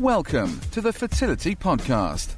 Welcome 0.00 0.60
to 0.72 0.82
the 0.82 0.92
Fertility 0.92 1.56
Podcast. 1.56 2.34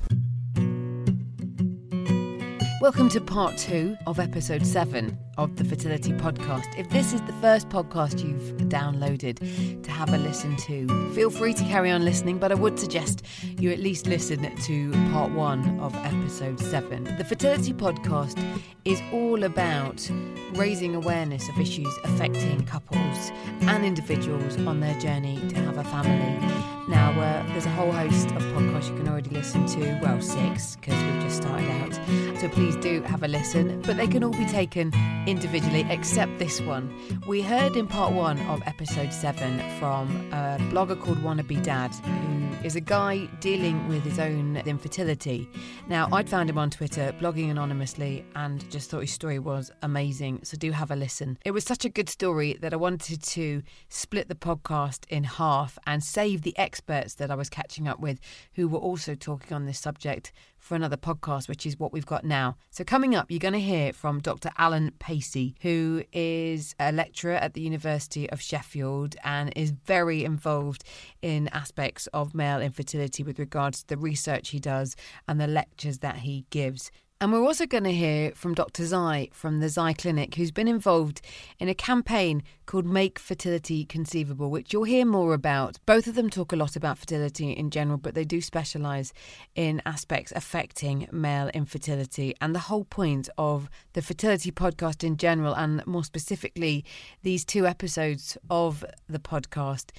Welcome 2.80 3.08
to 3.08 3.20
part 3.20 3.58
two 3.58 3.96
of 4.06 4.20
episode 4.20 4.64
seven 4.64 5.18
of 5.36 5.56
the 5.56 5.64
Fertility 5.64 6.12
Podcast. 6.12 6.66
If 6.78 6.88
this 6.90 7.12
is 7.12 7.20
the 7.22 7.32
first 7.40 7.68
podcast 7.68 8.22
you've 8.24 8.56
downloaded 8.68 9.82
to 9.82 9.90
have 9.90 10.14
a 10.14 10.18
listen 10.18 10.56
to, 10.58 11.12
feel 11.14 11.30
free 11.30 11.52
to 11.52 11.64
carry 11.64 11.90
on 11.90 12.04
listening, 12.04 12.38
but 12.38 12.52
I 12.52 12.54
would 12.54 12.78
suggest 12.78 13.26
you 13.42 13.72
at 13.72 13.80
least 13.80 14.06
listen 14.06 14.56
to 14.56 14.92
part 15.10 15.32
one 15.32 15.80
of 15.80 15.92
episode 15.96 16.60
seven. 16.60 17.02
The 17.18 17.24
Fertility 17.24 17.72
Podcast 17.72 18.40
is 18.84 19.02
all 19.12 19.42
about 19.42 20.08
raising 20.52 20.94
awareness 20.94 21.48
of 21.48 21.58
issues 21.58 21.92
affecting 22.04 22.64
couples 22.66 23.32
and 23.62 23.84
individuals 23.84 24.56
on 24.58 24.78
their 24.78 24.96
journey 25.00 25.40
to 25.48 25.56
have 25.56 25.76
a 25.76 25.82
family. 25.82 26.67
Now, 26.88 27.10
uh, 27.20 27.46
there's 27.48 27.66
a 27.66 27.70
whole 27.70 27.92
host 27.92 28.30
of 28.30 28.42
podcasts 28.42 28.88
you 28.88 28.96
can 28.96 29.08
already 29.08 29.30
listen 29.30 29.66
to, 29.66 30.00
well, 30.02 30.20
six, 30.22 30.76
because 30.76 30.94
we've 31.04 31.22
just 31.22 31.42
started 31.42 31.68
out. 31.70 31.94
So 32.40 32.48
please 32.48 32.76
do 32.76 33.02
have 33.02 33.22
a 33.22 33.28
listen, 33.28 33.82
but 33.82 33.96
they 33.98 34.06
can 34.06 34.24
all 34.24 34.32
be 34.32 34.46
taken 34.46 34.92
individually 35.26 35.86
except 35.90 36.38
this 36.38 36.60
one. 36.62 36.94
We 37.26 37.42
heard 37.42 37.76
in 37.76 37.86
part 37.86 38.12
one 38.12 38.38
of 38.46 38.62
episode 38.64 39.12
seven 39.12 39.58
from 39.78 40.32
a 40.32 40.56
blogger 40.70 40.98
called 40.98 41.18
Wannabe 41.18 41.62
Dad, 41.62 41.94
who 41.94 42.64
is 42.64 42.74
a 42.74 42.80
guy 42.80 43.26
dealing 43.40 43.86
with 43.88 44.02
his 44.02 44.18
own 44.18 44.56
infertility. 44.56 45.48
Now, 45.88 46.08
I'd 46.12 46.28
found 46.28 46.48
him 46.48 46.58
on 46.58 46.70
Twitter, 46.70 47.14
blogging 47.20 47.50
anonymously, 47.50 48.24
and 48.34 48.68
just 48.70 48.90
thought 48.90 49.00
his 49.00 49.12
story 49.12 49.38
was 49.38 49.70
amazing. 49.82 50.40
So 50.42 50.56
do 50.56 50.72
have 50.72 50.90
a 50.90 50.96
listen. 50.96 51.38
It 51.44 51.50
was 51.50 51.64
such 51.64 51.84
a 51.84 51.88
good 51.88 52.08
story 52.08 52.56
that 52.60 52.72
I 52.72 52.76
wanted 52.76 53.22
to 53.22 53.62
split 53.88 54.28
the 54.28 54.34
podcast 54.34 55.04
in 55.08 55.24
half 55.24 55.78
and 55.86 56.02
save 56.02 56.42
the 56.42 56.56
experts 56.78 57.14
that 57.14 57.30
I 57.30 57.34
was 57.34 57.48
catching 57.50 57.88
up 57.88 57.98
with 57.98 58.20
who 58.54 58.68
were 58.68 58.78
also 58.78 59.16
talking 59.16 59.52
on 59.52 59.66
this 59.66 59.80
subject 59.80 60.32
for 60.58 60.76
another 60.76 60.96
podcast, 60.96 61.48
which 61.48 61.66
is 61.66 61.78
what 61.78 61.92
we've 61.92 62.06
got 62.06 62.24
now. 62.24 62.56
So, 62.70 62.84
coming 62.84 63.16
up, 63.16 63.30
you're 63.30 63.40
going 63.40 63.54
to 63.54 63.60
hear 63.60 63.92
from 63.92 64.20
Dr. 64.20 64.50
Allan 64.58 64.92
Pacey, 65.00 65.56
who 65.62 66.04
is 66.12 66.76
a 66.78 66.92
lecturer 66.92 67.34
at 67.34 67.54
the 67.54 67.60
University 67.60 68.30
of 68.30 68.40
Sheffield 68.40 69.16
and 69.24 69.52
is 69.56 69.72
very 69.72 70.24
involved 70.24 70.84
in 71.20 71.48
aspects 71.48 72.06
of 72.08 72.32
male 72.32 72.60
infertility 72.60 73.24
with 73.24 73.40
regards 73.40 73.80
to 73.80 73.88
the 73.88 73.96
research 73.96 74.50
he 74.50 74.60
does 74.60 74.94
and 75.26 75.40
the 75.40 75.48
lectures 75.48 75.98
that 75.98 76.18
he 76.18 76.44
gives. 76.50 76.92
And 77.20 77.32
we're 77.32 77.42
also 77.42 77.66
going 77.66 77.82
to 77.82 77.92
hear 77.92 78.30
from 78.36 78.54
Dr. 78.54 78.84
Zhai 78.84 79.34
from 79.34 79.58
the 79.58 79.66
Zhai 79.66 79.98
Clinic, 79.98 80.36
who's 80.36 80.52
been 80.52 80.68
involved 80.68 81.20
in 81.58 81.68
a 81.68 81.74
campaign 81.74 82.44
called 82.64 82.86
Make 82.86 83.18
Fertility 83.18 83.84
Conceivable, 83.84 84.50
which 84.50 84.72
you'll 84.72 84.84
hear 84.84 85.04
more 85.04 85.34
about. 85.34 85.78
Both 85.84 86.06
of 86.06 86.14
them 86.14 86.30
talk 86.30 86.52
a 86.52 86.56
lot 86.56 86.76
about 86.76 86.96
fertility 86.96 87.50
in 87.50 87.70
general, 87.70 87.98
but 87.98 88.14
they 88.14 88.24
do 88.24 88.40
specialise 88.40 89.12
in 89.56 89.82
aspects 89.84 90.32
affecting 90.36 91.08
male 91.10 91.48
infertility. 91.48 92.36
And 92.40 92.54
the 92.54 92.60
whole 92.60 92.84
point 92.84 93.28
of 93.36 93.68
the 93.94 94.02
fertility 94.02 94.52
podcast 94.52 95.02
in 95.02 95.16
general, 95.16 95.54
and 95.54 95.84
more 95.88 96.04
specifically, 96.04 96.84
these 97.24 97.44
two 97.44 97.66
episodes 97.66 98.38
of 98.48 98.84
the 99.08 99.18
podcast, 99.18 99.90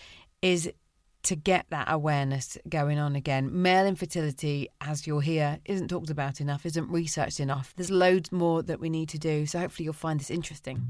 is 0.41 0.71
to 1.23 1.35
get 1.35 1.65
that 1.69 1.91
awareness 1.91 2.57
going 2.67 2.99
on 2.99 3.15
again. 3.15 3.61
Male 3.61 3.85
infertility, 3.85 4.69
as 4.81 5.05
you'll 5.05 5.19
hear, 5.19 5.59
isn't 5.65 5.89
talked 5.89 6.09
about 6.09 6.39
enough, 6.41 6.65
isn't 6.65 6.89
researched 6.89 7.39
enough. 7.39 7.73
There's 7.75 7.91
loads 7.91 8.31
more 8.31 8.63
that 8.63 8.79
we 8.79 8.89
need 8.89 9.09
to 9.09 9.19
do, 9.19 9.45
so 9.45 9.59
hopefully 9.59 9.85
you'll 9.85 9.93
find 9.93 10.19
this 10.19 10.31
interesting. 10.31 10.87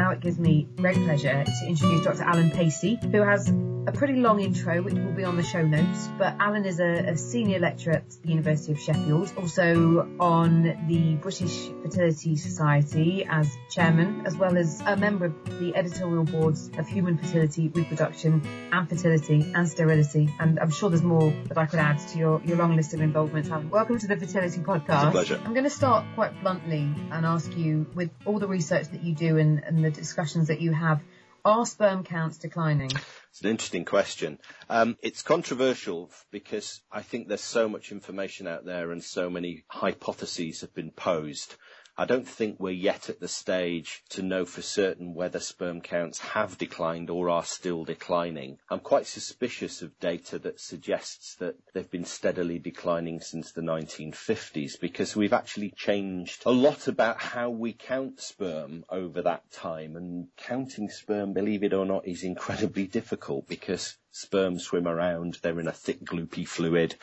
Now 0.00 0.12
it 0.12 0.20
gives 0.20 0.38
me 0.38 0.66
great 0.78 0.96
pleasure 0.96 1.44
to 1.44 1.66
introduce 1.66 2.04
Dr. 2.04 2.22
Allan 2.22 2.50
Pacey, 2.52 2.98
who 3.12 3.20
has 3.20 3.52
a 3.86 3.92
pretty 3.92 4.16
long 4.16 4.40
intro, 4.40 4.82
which 4.82 4.94
will 4.94 5.12
be 5.12 5.24
on 5.24 5.36
the 5.36 5.42
show 5.42 5.62
notes. 5.62 6.08
But 6.18 6.36
Allan 6.38 6.64
is 6.64 6.80
a, 6.80 7.10
a, 7.10 7.16
senior 7.16 7.58
lecturer 7.58 7.94
at 7.94 8.10
the 8.22 8.28
University 8.28 8.72
of 8.72 8.80
Sheffield, 8.80 9.32
also 9.36 10.08
on 10.20 10.86
the 10.86 11.16
British 11.16 11.68
Fertility 11.82 12.36
Society 12.36 13.26
as 13.28 13.50
chairman, 13.70 14.22
as 14.26 14.36
well 14.36 14.56
as 14.56 14.80
a 14.86 14.96
member 14.96 15.26
of 15.26 15.60
the 15.60 15.74
editorial 15.74 16.24
boards 16.24 16.70
of 16.78 16.86
Human 16.88 17.18
Fertility, 17.18 17.68
Reproduction 17.68 18.42
and 18.72 18.88
Fertility 18.88 19.52
and 19.54 19.68
Sterility. 19.68 20.28
And 20.38 20.58
I'm 20.60 20.70
sure 20.70 20.90
there's 20.90 21.02
more 21.02 21.32
that 21.46 21.58
I 21.58 21.66
could 21.66 21.78
add 21.78 21.98
to 22.08 22.18
your, 22.18 22.42
your 22.44 22.56
long 22.56 22.76
list 22.76 22.94
of 22.94 23.00
involvements, 23.00 23.50
Allan. 23.50 23.70
Welcome 23.70 23.98
to 23.98 24.06
the 24.06 24.16
Fertility 24.16 24.60
Podcast. 24.60 25.06
It's 25.06 25.08
a 25.08 25.10
pleasure. 25.10 25.40
I'm 25.44 25.52
going 25.52 25.64
to 25.64 25.70
start 25.70 26.04
quite 26.14 26.40
bluntly 26.42 26.88
and 27.10 27.26
ask 27.26 27.56
you, 27.56 27.86
with 27.94 28.10
all 28.24 28.38
the 28.38 28.48
research 28.48 28.88
that 28.88 29.02
you 29.02 29.14
do 29.14 29.38
and, 29.38 29.62
and 29.64 29.84
the 29.84 29.89
discussions 29.90 30.48
that 30.48 30.60
you 30.60 30.72
have, 30.72 31.00
are 31.44 31.64
sperm 31.64 32.04
counts 32.04 32.38
declining? 32.38 32.90
It's 33.30 33.40
an 33.42 33.50
interesting 33.50 33.84
question. 33.84 34.38
Um, 34.68 34.96
it's 35.02 35.22
controversial 35.22 36.10
because 36.30 36.80
I 36.92 37.02
think 37.02 37.28
there's 37.28 37.40
so 37.40 37.68
much 37.68 37.92
information 37.92 38.46
out 38.46 38.64
there 38.64 38.92
and 38.92 39.02
so 39.02 39.30
many 39.30 39.64
hypotheses 39.68 40.60
have 40.60 40.74
been 40.74 40.90
posed. 40.90 41.54
I 41.96 42.04
don't 42.04 42.26
think 42.26 42.58
we're 42.58 42.70
yet 42.70 43.10
at 43.10 43.20
the 43.20 43.28
stage 43.28 44.02
to 44.10 44.22
know 44.22 44.44
for 44.44 44.62
certain 44.62 45.14
whether 45.14 45.40
sperm 45.40 45.80
counts 45.80 46.18
have 46.18 46.56
declined 46.56 47.10
or 47.10 47.28
are 47.28 47.44
still 47.44 47.84
declining. 47.84 48.58
I'm 48.70 48.80
quite 48.80 49.06
suspicious 49.06 49.82
of 49.82 49.98
data 50.00 50.38
that 50.40 50.60
suggests 50.60 51.34
that 51.36 51.56
they've 51.74 51.90
been 51.90 52.04
steadily 52.04 52.58
declining 52.58 53.20
since 53.20 53.52
the 53.52 53.60
1950s 53.60 54.80
because 54.80 55.16
we've 55.16 55.32
actually 55.32 55.70
changed 55.70 56.42
a 56.46 56.50
lot 56.52 56.88
about 56.88 57.20
how 57.20 57.50
we 57.50 57.72
count 57.72 58.20
sperm 58.20 58.84
over 58.88 59.22
that 59.22 59.50
time. 59.52 59.96
And 59.96 60.28
counting 60.36 60.88
sperm, 60.88 61.32
believe 61.32 61.62
it 61.64 61.74
or 61.74 61.84
not, 61.84 62.06
is 62.06 62.22
incredibly 62.22 62.86
difficult 62.86 63.46
because 63.48 63.96
sperm 64.10 64.58
swim 64.58 64.88
around, 64.88 65.38
they're 65.42 65.60
in 65.60 65.68
a 65.68 65.72
thick 65.72 66.04
gloopy 66.04 66.46
fluid 66.46 66.94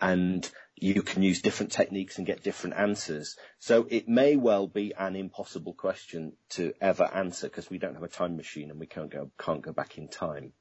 and 0.00 0.50
you 0.78 1.02
can 1.02 1.22
use 1.22 1.40
different 1.40 1.72
techniques 1.72 2.18
and 2.18 2.26
get 2.26 2.42
different 2.42 2.76
answers. 2.76 3.36
So 3.58 3.86
it 3.90 4.08
may 4.08 4.36
well 4.36 4.66
be 4.66 4.92
an 4.98 5.16
impossible 5.16 5.72
question 5.72 6.32
to 6.50 6.74
ever 6.80 7.04
answer 7.14 7.48
because 7.48 7.70
we 7.70 7.78
don't 7.78 7.94
have 7.94 8.02
a 8.02 8.08
time 8.08 8.36
machine 8.36 8.70
and 8.70 8.78
we 8.78 8.86
can't 8.86 9.10
go, 9.10 9.30
can't 9.38 9.62
go 9.62 9.72
back 9.72 9.96
in 9.96 10.08
time. 10.08 10.52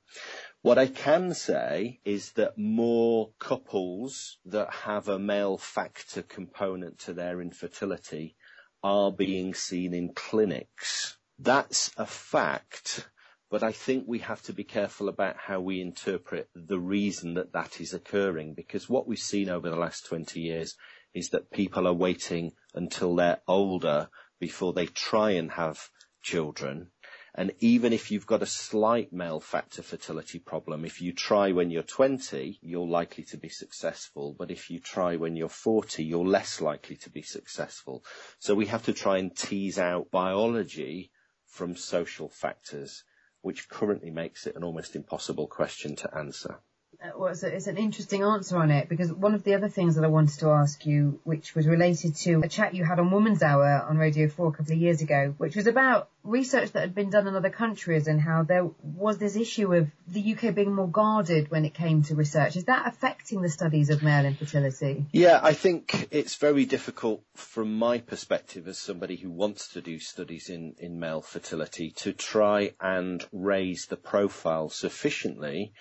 What 0.61 0.77
I 0.77 0.87
can 0.87 1.33
say 1.33 1.99
is 2.05 2.31
that 2.33 2.57
more 2.57 3.31
couples 3.39 4.37
that 4.45 4.71
have 4.71 5.09
a 5.09 5.19
male 5.19 5.57
factor 5.57 6.21
component 6.21 6.99
to 6.99 7.13
their 7.13 7.41
infertility 7.41 8.35
are 8.81 9.11
being 9.11 9.53
seen 9.53 9.93
in 9.93 10.13
clinics. 10.13 11.17
That's 11.39 11.91
a 11.97 12.05
fact 12.05 13.09
but 13.49 13.61
I 13.61 13.71
think 13.71 14.05
we 14.07 14.19
have 14.19 14.41
to 14.43 14.53
be 14.53 14.63
careful 14.63 15.07
about 15.07 15.37
how 15.37 15.61
we 15.61 15.79
interpret 15.79 16.49
the 16.55 16.79
reason 16.79 17.35
that 17.35 17.53
that 17.53 17.79
is 17.79 17.93
occurring, 17.93 18.53
because 18.55 18.89
what 18.89 19.07
we've 19.07 19.19
seen 19.19 19.49
over 19.49 19.69
the 19.69 19.75
last 19.75 20.05
20 20.07 20.39
years 20.39 20.75
is 21.13 21.29
that 21.29 21.51
people 21.51 21.87
are 21.87 21.93
waiting 21.93 22.53
until 22.73 23.15
they're 23.15 23.41
older 23.47 24.09
before 24.39 24.73
they 24.73 24.87
try 24.87 25.31
and 25.31 25.51
have 25.51 25.89
children. 26.23 26.91
And 27.35 27.51
even 27.59 27.93
if 27.93 28.11
you've 28.11 28.25
got 28.25 28.41
a 28.41 28.47
slight 28.47 29.13
male 29.13 29.39
factor 29.39 29.83
fertility 29.83 30.39
problem, 30.39 30.83
if 30.83 31.01
you 31.01 31.13
try 31.13 31.51
when 31.51 31.69
you're 31.69 31.83
20, 31.83 32.59
you're 32.61 32.87
likely 32.87 33.25
to 33.25 33.37
be 33.37 33.49
successful. 33.49 34.35
But 34.37 34.51
if 34.51 34.69
you 34.71 34.79
try 34.79 35.17
when 35.17 35.35
you're 35.35 35.49
40, 35.49 36.03
you're 36.03 36.25
less 36.25 36.61
likely 36.61 36.95
to 36.97 37.09
be 37.09 37.21
successful. 37.21 38.03
So 38.39 38.55
we 38.55 38.65
have 38.67 38.83
to 38.85 38.93
try 38.93 39.17
and 39.17 39.35
tease 39.35 39.77
out 39.77 40.09
biology 40.11 41.11
from 41.45 41.75
social 41.75 42.29
factors 42.29 43.03
which 43.45 43.69
currently 43.69 44.09
makes 44.09 44.47
it 44.47 44.55
an 44.55 44.63
almost 44.63 44.95
impossible 44.95 45.45
question 45.45 45.95
to 45.95 46.17
answer. 46.17 46.55
Uh, 47.03 47.23
a, 47.23 47.55
it's, 47.55 47.67
an 47.67 47.77
interesting 47.77 48.23
answer 48.23 48.57
on 48.57 48.71
it 48.71 48.89
because 48.89 49.11
one 49.11 49.33
of 49.33 49.43
the 49.43 49.53
other 49.53 49.69
things 49.69 49.95
that 49.95 50.03
I 50.03 50.07
wanted 50.07 50.39
to 50.39 50.49
ask 50.49 50.85
you, 50.85 51.19
which 51.23 51.55
was 51.55 51.67
related 51.67 52.15
to 52.17 52.41
a 52.43 52.47
chat 52.47 52.73
you 52.73 52.83
had 52.83 52.99
on 52.99 53.11
Woman's 53.11 53.43
Hour 53.43 53.85
on 53.89 53.97
Radio 53.97 54.27
4 54.27 54.47
a 54.47 54.51
couple 54.51 54.73
of 54.73 54.79
years 54.79 55.01
ago, 55.01 55.33
which 55.37 55.55
was 55.55 55.67
about 55.67 56.09
research 56.23 56.71
that 56.71 56.81
had 56.81 56.95
been 56.95 57.09
done 57.09 57.27
in 57.27 57.35
other 57.35 57.49
countries 57.49 58.07
and 58.07 58.19
how 58.19 58.43
there 58.43 58.67
was 58.81 59.17
this 59.17 59.35
issue 59.35 59.73
of 59.73 59.89
the 60.07 60.35
UK 60.35 60.55
being 60.55 60.73
more 60.73 60.87
guarded 60.87 61.51
when 61.51 61.65
it 61.65 61.73
came 61.73 62.03
to 62.03 62.15
research. 62.15 62.55
Is 62.55 62.65
that 62.65 62.87
affecting 62.87 63.41
the 63.41 63.49
studies 63.49 63.89
of 63.89 64.01
male 64.01 64.25
infertility? 64.25 65.05
Yeah, 65.11 65.39
I 65.41 65.53
think 65.53 66.07
it's 66.11 66.35
very 66.35 66.65
difficult 66.65 67.23
from 67.35 67.77
my 67.77 67.99
perspective 67.99 68.67
as 68.67 68.79
somebody 68.79 69.15
who 69.15 69.29
wants 69.29 69.69
to 69.69 69.81
do 69.81 69.99
studies 69.99 70.49
in, 70.49 70.75
in 70.79 70.99
male 70.99 71.21
fertility 71.21 71.91
to 71.97 72.13
try 72.13 72.73
and 72.79 73.23
raise 73.31 73.85
the 73.85 73.97
profile 73.97 74.69
sufficiently 74.69 75.73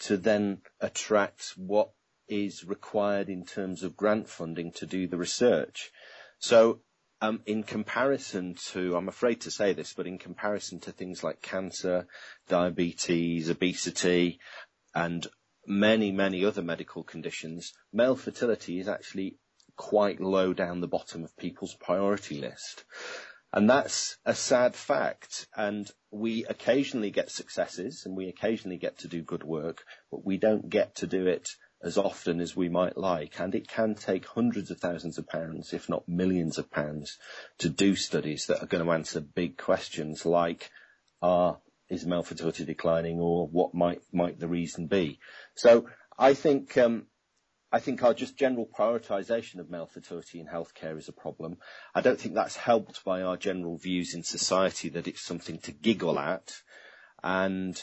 to 0.00 0.16
then 0.16 0.58
attract 0.80 1.54
what 1.56 1.90
is 2.28 2.64
required 2.64 3.28
in 3.28 3.44
terms 3.44 3.82
of 3.82 3.96
grant 3.96 4.28
funding 4.28 4.72
to 4.72 4.86
do 4.86 5.06
the 5.06 5.18
research. 5.18 5.90
So 6.38 6.80
um, 7.20 7.40
in 7.46 7.62
comparison 7.62 8.54
to, 8.72 8.96
I'm 8.96 9.08
afraid 9.08 9.40
to 9.42 9.50
say 9.50 9.72
this, 9.72 9.94
but 9.94 10.06
in 10.06 10.18
comparison 10.18 10.80
to 10.80 10.92
things 10.92 11.22
like 11.22 11.42
cancer, 11.42 12.06
diabetes, 12.48 13.50
obesity, 13.50 14.40
and 14.94 15.26
many, 15.66 16.12
many 16.12 16.44
other 16.44 16.62
medical 16.62 17.02
conditions, 17.02 17.72
male 17.92 18.16
fertility 18.16 18.78
is 18.78 18.88
actually 18.88 19.38
quite 19.76 20.20
low 20.20 20.52
down 20.52 20.80
the 20.80 20.86
bottom 20.86 21.24
of 21.24 21.36
people's 21.36 21.74
priority 21.74 22.40
list. 22.40 22.84
And 23.54 23.70
that's 23.70 24.16
a 24.24 24.34
sad 24.34 24.74
fact. 24.74 25.46
And 25.56 25.88
we 26.10 26.44
occasionally 26.44 27.12
get 27.12 27.30
successes 27.30 28.02
and 28.04 28.16
we 28.16 28.28
occasionally 28.28 28.78
get 28.78 28.98
to 28.98 29.08
do 29.08 29.22
good 29.22 29.44
work, 29.44 29.84
but 30.10 30.26
we 30.26 30.38
don't 30.38 30.68
get 30.68 30.96
to 30.96 31.06
do 31.06 31.28
it 31.28 31.48
as 31.80 31.96
often 31.96 32.40
as 32.40 32.56
we 32.56 32.68
might 32.68 32.96
like. 32.96 33.38
And 33.38 33.54
it 33.54 33.68
can 33.68 33.94
take 33.94 34.26
hundreds 34.26 34.72
of 34.72 34.80
thousands 34.80 35.18
of 35.18 35.28
pounds, 35.28 35.72
if 35.72 35.88
not 35.88 36.08
millions 36.08 36.58
of 36.58 36.68
pounds, 36.68 37.16
to 37.58 37.68
do 37.68 37.94
studies 37.94 38.46
that 38.46 38.60
are 38.60 38.66
going 38.66 38.84
to 38.84 38.90
answer 38.90 39.20
big 39.20 39.56
questions 39.56 40.26
like, 40.26 40.72
are, 41.22 41.58
is 41.88 42.04
male 42.04 42.24
fertility 42.24 42.64
declining 42.64 43.20
or 43.20 43.46
what 43.46 43.72
might, 43.72 44.00
might 44.12 44.40
the 44.40 44.48
reason 44.48 44.88
be? 44.88 45.20
So 45.54 45.86
I 46.18 46.34
think, 46.34 46.76
um, 46.76 47.06
I 47.74 47.80
think 47.80 48.04
our 48.04 48.14
just 48.14 48.36
general 48.36 48.68
prioritisation 48.68 49.58
of 49.58 49.68
male 49.68 49.86
fertility 49.86 50.38
in 50.38 50.46
healthcare 50.46 50.96
is 50.96 51.08
a 51.08 51.12
problem. 51.12 51.56
I 51.92 52.02
don't 52.02 52.20
think 52.20 52.36
that's 52.36 52.54
helped 52.54 53.04
by 53.04 53.20
our 53.22 53.36
general 53.36 53.76
views 53.78 54.14
in 54.14 54.22
society 54.22 54.88
that 54.90 55.08
it's 55.08 55.24
something 55.24 55.58
to 55.58 55.72
giggle 55.72 56.16
at. 56.20 56.52
And 57.24 57.76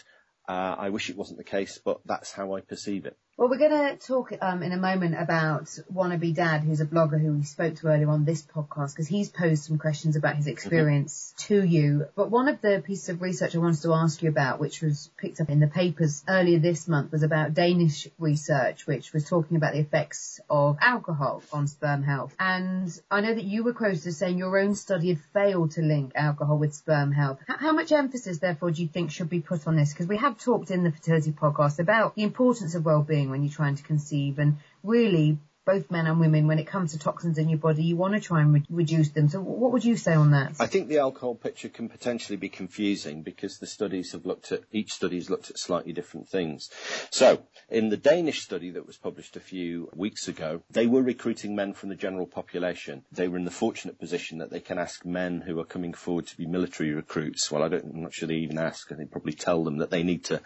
uh, 0.48 0.76
I 0.80 0.92
wish 0.92 1.10
it 1.10 1.18
wasn't 1.18 1.40
the 1.40 1.44
case, 1.44 1.78
but 1.84 2.00
that's 2.06 2.32
how 2.32 2.54
I 2.54 2.62
perceive 2.62 3.06
it. 3.06 3.18
Well, 3.38 3.50
we're 3.50 3.58
going 3.58 3.98
to 3.98 3.98
talk 3.98 4.34
um, 4.42 4.62
in 4.62 4.72
a 4.72 4.78
moment 4.78 5.16
about 5.18 5.64
Wannabe 5.92 6.36
Dad, 6.36 6.62
who's 6.62 6.82
a 6.82 6.86
blogger 6.86 7.20
who 7.20 7.32
we 7.34 7.44
spoke 7.44 7.76
to 7.78 7.88
earlier 7.88 8.10
on 8.10 8.26
this 8.26 8.44
podcast, 8.44 8.94
because 8.94 9.08
he's 9.08 9.30
posed 9.30 9.64
some 9.64 9.80
questions 9.80 10.16
about 10.18 10.36
his 10.36 10.48
experience 10.48 11.34
mm-hmm. 11.38 11.54
to 11.54 11.66
you. 11.66 12.06
But 12.14 12.30
one 12.30 12.50
of 12.50 12.62
the 12.62 12.84
pieces 12.86 13.10
of 13.10 13.22
research 13.22 13.56
I 13.56 13.60
wanted 13.60 13.82
to 13.84 13.94
ask 13.94 14.22
you 14.22 14.30
about, 14.30 14.60
which 14.60 14.82
was 14.82 15.10
picked 15.18 15.40
up 15.40 15.50
in 15.50 15.62
the 15.62 15.68
papers 15.68 16.24
earlier 16.28 16.60
this 16.60 16.88
month, 16.90 17.14
was 17.14 17.24
about 17.24 17.54
Danish 17.54 18.08
research, 18.20 18.86
which 18.86 19.12
was 19.12 19.28
talking 19.28 19.58
about 19.58 19.74
the 19.74 19.80
effects 19.80 20.40
of 20.50 20.78
alcohol 20.82 21.42
on 21.54 21.68
sperm 21.68 22.04
health. 22.04 22.36
And 22.38 22.92
I 23.10 23.22
know 23.22 23.34
that 23.34 23.46
you 23.46 23.64
were 23.64 23.74
quoted 23.74 24.06
as 24.06 24.18
saying 24.18 24.38
your 24.38 24.60
own 24.60 24.76
study 24.76 25.08
had 25.08 25.22
failed 25.34 25.72
to 25.72 25.82
link 25.82 26.12
alcohol 26.16 26.60
with 26.60 26.76
sperm 26.76 27.12
health. 27.14 27.40
How 27.48 27.72
much 27.72 27.92
emphasis, 27.94 28.38
therefore, 28.38 28.72
do 28.72 28.82
you 28.82 28.90
think 28.90 29.10
should 29.10 29.30
be 29.30 29.40
put 29.40 29.66
on 29.68 29.78
this? 29.78 29.94
Because 29.94 30.08
we 30.08 30.18
have 30.18 30.38
talked 30.38 30.70
in 30.70 30.84
the 30.84 30.92
fertility 30.92 31.32
podcast 31.32 31.80
about 31.80 32.14
the 32.14 32.24
importance 32.24 32.76
of 32.76 32.86
well-being 32.86 33.21
when 33.30 33.44
you're 33.44 33.52
trying 33.52 33.76
to 33.76 33.84
conceive 33.84 34.40
and 34.40 34.58
really 34.84 35.38
both 35.66 35.92
men 35.92 36.08
and 36.08 36.20
women, 36.20 36.48
when 36.48 36.58
it 36.58 36.66
comes 36.66 36.92
to 36.92 37.00
toxins 37.00 37.38
in 37.38 37.48
your 37.48 37.60
body, 37.60 37.84
you 37.84 37.96
want 37.96 38.16
to 38.16 38.20
try 38.20 38.42
and 38.42 38.54
re- 38.54 38.66
reduce 38.70 39.10
them. 39.10 39.30
So 39.30 39.42
what 39.42 39.72
would 39.72 39.86
you 39.86 39.96
say 39.96 40.14
on 40.14 40.32
that? 40.32 40.54
I 40.60 40.66
think 40.66 40.88
the 40.88 40.98
alcohol 40.98 41.36
picture 41.36 41.70
can 41.70 41.88
potentially 41.88 42.38
be 42.38 42.50
confusing 42.50 43.22
because 43.22 43.60
the 43.60 43.68
studies 43.68 44.12
have 44.14 44.26
looked 44.26 44.52
at, 44.52 44.62
each 44.72 44.92
study 44.92 45.18
has 45.18 45.30
looked 45.30 45.52
at 45.52 45.60
slightly 45.60 45.94
different 45.94 46.28
things. 46.28 46.70
So 47.12 47.44
in 47.70 47.90
the 47.90 47.98
Danish 47.98 48.42
study 48.42 48.72
that 48.72 48.88
was 48.88 48.98
published 48.98 49.36
a 49.36 49.40
few 49.40 49.90
weeks 49.96 50.28
ago, 50.28 50.64
they 50.72 50.88
were 50.88 51.04
recruiting 51.04 51.56
men 51.56 51.74
from 51.74 51.90
the 51.90 51.96
general 51.96 52.26
population. 52.26 53.04
They 53.12 53.28
were 53.28 53.38
in 53.38 53.46
the 53.46 53.52
fortunate 53.52 54.00
position 54.00 54.40
that 54.40 54.50
they 54.50 54.62
can 54.62 54.80
ask 54.80 55.06
men 55.06 55.42
who 55.42 55.60
are 55.60 55.66
coming 55.66 55.94
forward 55.94 56.26
to 56.28 56.38
be 56.38 56.48
military 56.48 56.92
recruits. 56.92 57.52
Well, 57.52 57.62
I 57.62 57.68
don't, 57.68 57.86
I'm 57.86 58.04
not 58.04 58.14
sure 58.14 58.28
they 58.28 58.36
even 58.36 58.58
ask. 58.58 58.92
I 58.92 58.96
think 58.96 59.12
probably 59.12 59.34
tell 59.34 59.64
them 59.64 59.78
that 59.78 59.92
they 59.92 60.02
need 60.02 60.26
to 60.26 60.42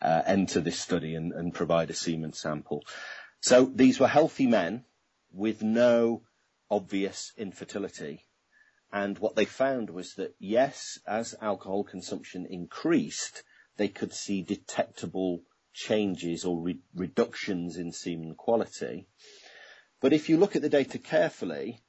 uh, 0.00 0.22
enter 0.26 0.60
this 0.60 0.78
study 0.78 1.16
and, 1.16 1.32
and 1.32 1.52
provide 1.52 1.90
a 1.90 1.94
semen 1.94 2.32
sample. 2.32 2.84
So 3.40 3.64
these 3.74 3.98
were 3.98 4.08
healthy 4.08 4.46
men 4.46 4.84
with 5.32 5.62
no 5.62 6.22
obvious 6.70 7.32
infertility. 7.36 8.26
And 8.92 9.18
what 9.18 9.36
they 9.36 9.44
found 9.44 9.90
was 9.90 10.14
that 10.14 10.34
yes, 10.38 10.98
as 11.06 11.34
alcohol 11.40 11.84
consumption 11.84 12.46
increased, 12.46 13.42
they 13.76 13.88
could 13.88 14.12
see 14.12 14.42
detectable 14.42 15.42
changes 15.72 16.44
or 16.44 16.60
re- 16.60 16.80
reductions 16.94 17.76
in 17.76 17.92
semen 17.92 18.34
quality. 18.34 19.08
But 20.00 20.12
if 20.12 20.28
you 20.28 20.36
look 20.36 20.56
at 20.56 20.62
the 20.62 20.68
data 20.68 20.98
carefully, 20.98 21.82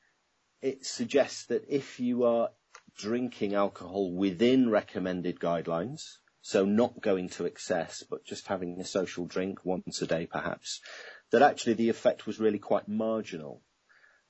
it 0.61 0.85
suggests 0.85 1.45
that 1.47 1.65
if 1.67 1.99
you 1.99 2.23
are 2.23 2.51
drinking 2.97 3.55
alcohol 3.55 4.13
within 4.13 4.69
recommended 4.69 5.39
guidelines, 5.39 6.01
so 6.41 6.65
not 6.65 7.01
going 7.01 7.29
to 7.29 7.45
excess, 7.45 8.03
but 8.07 8.25
just 8.25 8.47
having 8.47 8.79
a 8.79 8.85
social 8.85 9.25
drink 9.25 9.65
once 9.65 10.01
a 10.01 10.07
day 10.07 10.25
perhaps, 10.25 10.81
that 11.31 11.41
actually 11.41 11.73
the 11.73 11.89
effect 11.89 12.27
was 12.27 12.39
really 12.39 12.59
quite 12.59 12.87
marginal. 12.87 13.61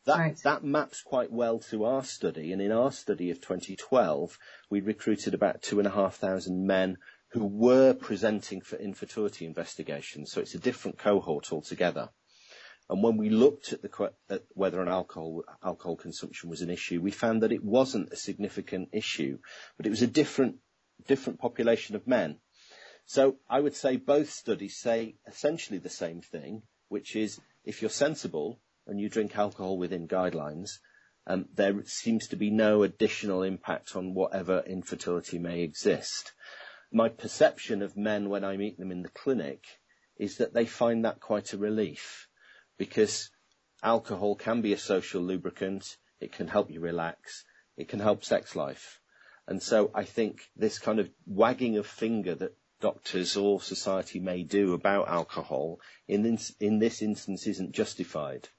That, 0.06 0.18
right. 0.18 0.38
that 0.44 0.64
maps 0.64 1.02
quite 1.02 1.32
well 1.32 1.60
to 1.70 1.86
our 1.86 2.04
study, 2.04 2.52
and 2.52 2.62
in 2.62 2.72
our 2.72 2.92
study 2.92 3.30
of 3.30 3.40
2012, 3.40 4.38
we 4.70 4.82
recruited 4.82 5.36
about 5.36 5.62
two 5.62 5.78
and 5.78 5.88
a 5.88 5.92
half 5.92 6.16
thousand 6.16 6.66
men 6.66 6.98
who 7.32 7.46
were 7.46 7.94
presenting 7.94 8.62
for 8.62 8.78
infertility 8.78 9.46
investigations, 9.46 10.32
so 10.32 10.42
it's 10.42 10.56
a 10.56 10.60
different 10.60 10.98
cohort 10.98 11.52
altogether. 11.54 12.10
And 12.90 13.04
when 13.04 13.16
we 13.16 13.30
looked 13.30 13.72
at, 13.72 13.82
the, 13.84 14.12
at 14.30 14.44
whether 14.54 14.82
an 14.82 14.90
alcohol, 14.90 15.44
alcohol 15.64 15.96
consumption 15.96 16.50
was 16.50 16.62
an 16.62 16.70
issue, 16.70 17.00
we 17.00 17.12
found 17.12 17.44
that 17.44 17.54
it 17.54 17.64
wasn't 17.64 18.12
a 18.12 18.18
significant 18.18 18.90
issue, 18.92 19.38
but 19.78 19.86
it 19.86 19.92
was 19.92 20.02
a 20.02 20.08
different, 20.08 20.58
different 21.08 21.40
population 21.40 21.96
of 21.96 22.08
men. 22.08 22.40
So 23.06 23.38
I 23.50 23.60
would 23.60 23.76
say 23.76 23.98
both 23.98 24.32
studies 24.32 24.78
say 24.78 25.16
essentially 25.28 25.80
the 25.80 25.90
same 25.90 26.22
thing, 26.22 26.64
which 26.92 27.16
is 27.16 27.40
if 27.64 27.82
you're 27.82 27.90
sensible 27.90 28.60
and 28.86 29.00
you 29.00 29.08
drink 29.08 29.38
alcohol 29.38 29.78
within 29.78 30.10
guidelines, 30.10 30.72
um, 31.26 31.46
there 31.54 31.82
seems 31.86 32.28
to 32.28 32.36
be 32.36 32.50
no 32.50 32.84
additional 32.84 33.44
impact 33.44 33.96
on 33.96 34.14
whatever 34.14 34.62
infertility 34.68 35.40
may 35.40 35.62
exist. 35.62 36.34
My 36.92 37.08
perception 37.08 37.82
of 37.82 37.96
men 37.96 38.28
when 38.28 38.44
I 38.44 38.58
meet 38.58 38.78
them 38.78 38.92
in 38.92 39.04
the 39.04 39.10
clinic 39.10 39.64
is 40.18 40.36
that 40.38 40.54
they 40.54 40.66
find 40.66 41.06
that 41.06 41.22
quite 41.22 41.54
a 41.54 41.58
relief 41.58 42.28
because 42.78 43.30
alcohol 43.82 44.36
can 44.36 44.62
be 44.62 44.74
a 44.74 44.78
social 44.78 45.22
lubricant. 45.22 45.86
It 46.20 46.34
can 46.34 46.50
help 46.50 46.70
you 46.70 46.82
relax. 46.82 47.46
It 47.78 47.88
can 47.88 48.00
help 48.00 48.26
sex 48.26 48.54
life. 48.54 49.00
And 49.48 49.64
so 49.64 49.92
I 49.96 50.04
think 50.04 50.50
this 50.58 50.78
kind 50.78 51.00
of 51.00 51.10
wagging 51.26 51.78
of 51.78 51.88
finger 51.88 52.36
that 52.36 52.58
doctors 52.82 53.38
or 53.38 53.62
society 53.62 54.20
may 54.20 54.44
do 54.44 54.74
about 54.74 55.08
alcohol 55.08 55.80
in 56.08 56.24
this, 56.24 56.54
in 56.60 56.80
this 56.80 57.02
instance 57.02 57.48
isn't 57.48 57.72
justified. 57.72 58.50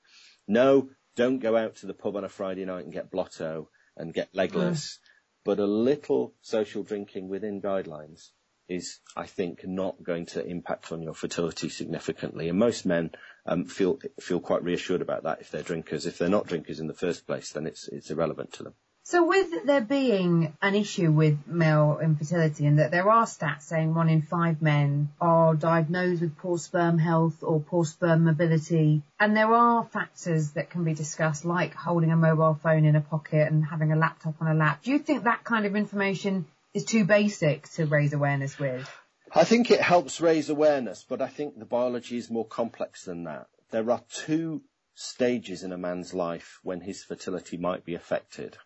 No, 0.49 0.89
don't 1.17 1.41
go 1.41 1.57
out 1.57 1.77
to 1.77 1.87
the 1.87 1.95
pub 1.95 2.17
on 2.17 2.25
a 2.25 2.29
Friday 2.29 2.65
night 2.65 2.85
and 2.85 2.93
get 2.93 3.11
blotto 3.11 3.69
and 3.97 4.15
get 4.15 4.35
legless, 4.35 4.95
mm. 4.95 4.99
but 5.45 5.59
a 5.59 5.67
little 5.67 6.35
social 6.41 6.83
drinking 6.83 7.29
within 7.29 7.61
guidelines 7.61 8.31
is, 8.69 9.01
I 9.17 9.27
think, 9.27 9.67
not 9.67 10.03
going 10.03 10.27
to 10.27 10.45
impact 10.45 10.93
on 10.93 11.03
your 11.03 11.15
fertility 11.15 11.69
significantly. 11.69 12.49
And 12.49 12.59
most 12.59 12.87
men 12.87 13.11
um, 13.45 13.67
feel 13.67 13.99
feel 14.21 14.41
quite 14.41 14.63
reassured 14.63 15.03
about 15.03 15.25
that 15.25 15.41
if 15.41 15.51
they're 15.51 15.63
drinkers. 15.63 16.07
If 16.07 16.19
they're 16.19 16.29
not 16.29 16.47
drinkers 16.47 16.81
in 16.81 16.87
the 16.87 16.95
first 16.95 17.27
place, 17.27 17.51
then 17.51 17.67
it's 17.67 17.89
it's 17.89 18.11
irrelevant 18.11 18.55
to 18.55 18.63
them. 18.63 18.75
So 19.05 19.27
with 19.27 19.67
there 19.67 19.81
being 19.81 20.57
an 20.63 20.77
issue 20.77 21.11
with 21.11 21.47
male 21.49 21.99
infertility 22.01 22.67
and 22.67 22.79
that 22.79 22.93
there 22.93 23.11
are 23.11 23.25
stats 23.27 23.63
saying 23.63 23.95
one 23.95 24.09
in 24.09 24.23
five 24.23 24.63
men 24.63 25.11
are 25.21 25.57
diagnosed 25.57 26.23
with 26.23 26.37
poor 26.39 26.57
sperm 26.57 26.99
health 26.99 27.43
or 27.43 27.61
poor 27.61 27.85
sperm 27.85 28.23
mobility 28.25 29.03
and 29.19 29.37
there 29.37 29.53
are 29.53 29.85
factors 29.85 30.53
that 30.53 30.71
can 30.71 30.85
be 30.85 30.95
discussed 30.95 31.45
like 31.45 31.75
holding 31.75 32.13
a 32.13 32.17
mobile 32.17 32.55
phone 32.55 32.85
in 32.85 32.95
a 32.95 33.01
pocket 33.01 33.51
and 33.51 33.65
having 33.65 33.91
a 33.91 33.97
laptop 33.97 34.37
on 34.41 34.47
a 34.47 34.55
lap. 34.55 34.85
Do 34.85 34.93
you 34.93 35.01
think 35.01 35.25
that 35.25 35.43
kind 35.43 35.67
of 35.67 35.75
information 35.75 36.47
is 36.73 36.85
too 36.85 37.05
basic 37.05 37.69
to 37.71 37.87
raise 37.87 38.13
awareness 38.13 38.57
with? 38.57 38.89
I 39.35 39.43
think 39.43 39.73
it 39.73 39.81
helps 39.81 40.21
raise 40.21 40.49
awareness, 40.49 41.05
but 41.09 41.21
I 41.21 41.27
think 41.27 41.59
the 41.59 41.65
biology 41.65 42.19
is 42.19 42.31
more 42.31 42.47
complex 42.47 43.05
than 43.05 43.25
that. 43.25 43.49
There 43.73 43.91
are 43.91 44.03
two 44.13 44.63
stages 44.95 45.65
in 45.65 45.73
a 45.73 45.79
man's 45.79 46.15
life 46.15 46.61
when 46.63 46.81
his 46.81 47.03
fertility 47.03 47.57
might 47.57 47.85
be 47.85 47.95
affected. 47.95 48.59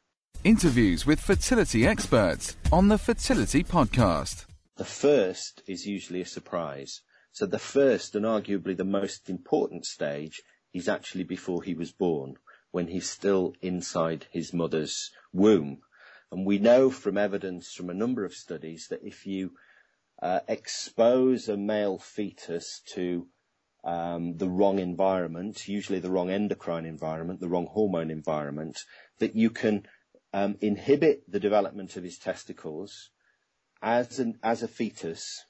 Interviews 0.45 1.07
with 1.07 1.21
fertility 1.21 1.87
experts 1.87 2.57
on 2.73 2.88
the 2.88 2.99
Fertility 2.99 3.64
Podcast. 3.64 4.45
The 4.76 4.85
first 4.85 5.62
is 5.66 5.87
usually 5.87 6.21
a 6.21 6.26
surprise. 6.26 7.02
So 7.33 7.47
the 7.47 7.59
first 7.59 8.14
and 8.14 8.25
arguably 8.25 8.76
the 8.76 8.85
most 8.85 9.28
important 9.28 9.87
stage 9.87 10.43
is 10.73 10.88
actually 10.88 11.25
before 11.25 11.62
he 11.62 11.75
was 11.75 11.93
born, 11.93 12.35
when 12.71 12.88
he's 12.88 13.09
still 13.09 13.55
inside 13.62 14.26
his 14.31 14.52
mother's 14.52 15.11
womb. 15.33 15.78
And 16.31 16.47
we 16.47 16.59
know 16.59 16.90
from 16.90 17.16
evidence 17.16 17.73
from 17.73 17.90
a 17.90 17.95
number 17.95 18.25
of 18.25 18.35
studies 18.35 18.88
that 18.90 19.02
if 19.02 19.26
you 19.26 19.52
uh, 20.23 20.40
expose 20.49 21.49
a 21.49 21.57
male 21.57 21.99
fetus 21.99 22.83
to 22.95 23.26
um, 23.85 24.37
the 24.37 24.49
wrong 24.49 24.78
environment, 24.78 25.69
usually 25.69 26.00
the 26.00 26.11
wrong 26.11 26.31
endocrine 26.31 26.87
environment, 26.87 27.40
the 27.40 27.49
wrong 27.49 27.66
hormone 27.66 28.11
environment, 28.11 28.78
that 29.19 29.37
you 29.37 29.50
can 29.50 29.87
um, 30.37 30.59
inhibit 30.61 31.23
the 31.26 31.40
development 31.40 31.97
of 31.97 32.05
his 32.05 32.19
testicles 32.19 33.09
as, 33.81 34.19
an, 34.19 34.38
as 34.43 34.62
a 34.62 34.69
fetus 34.69 35.47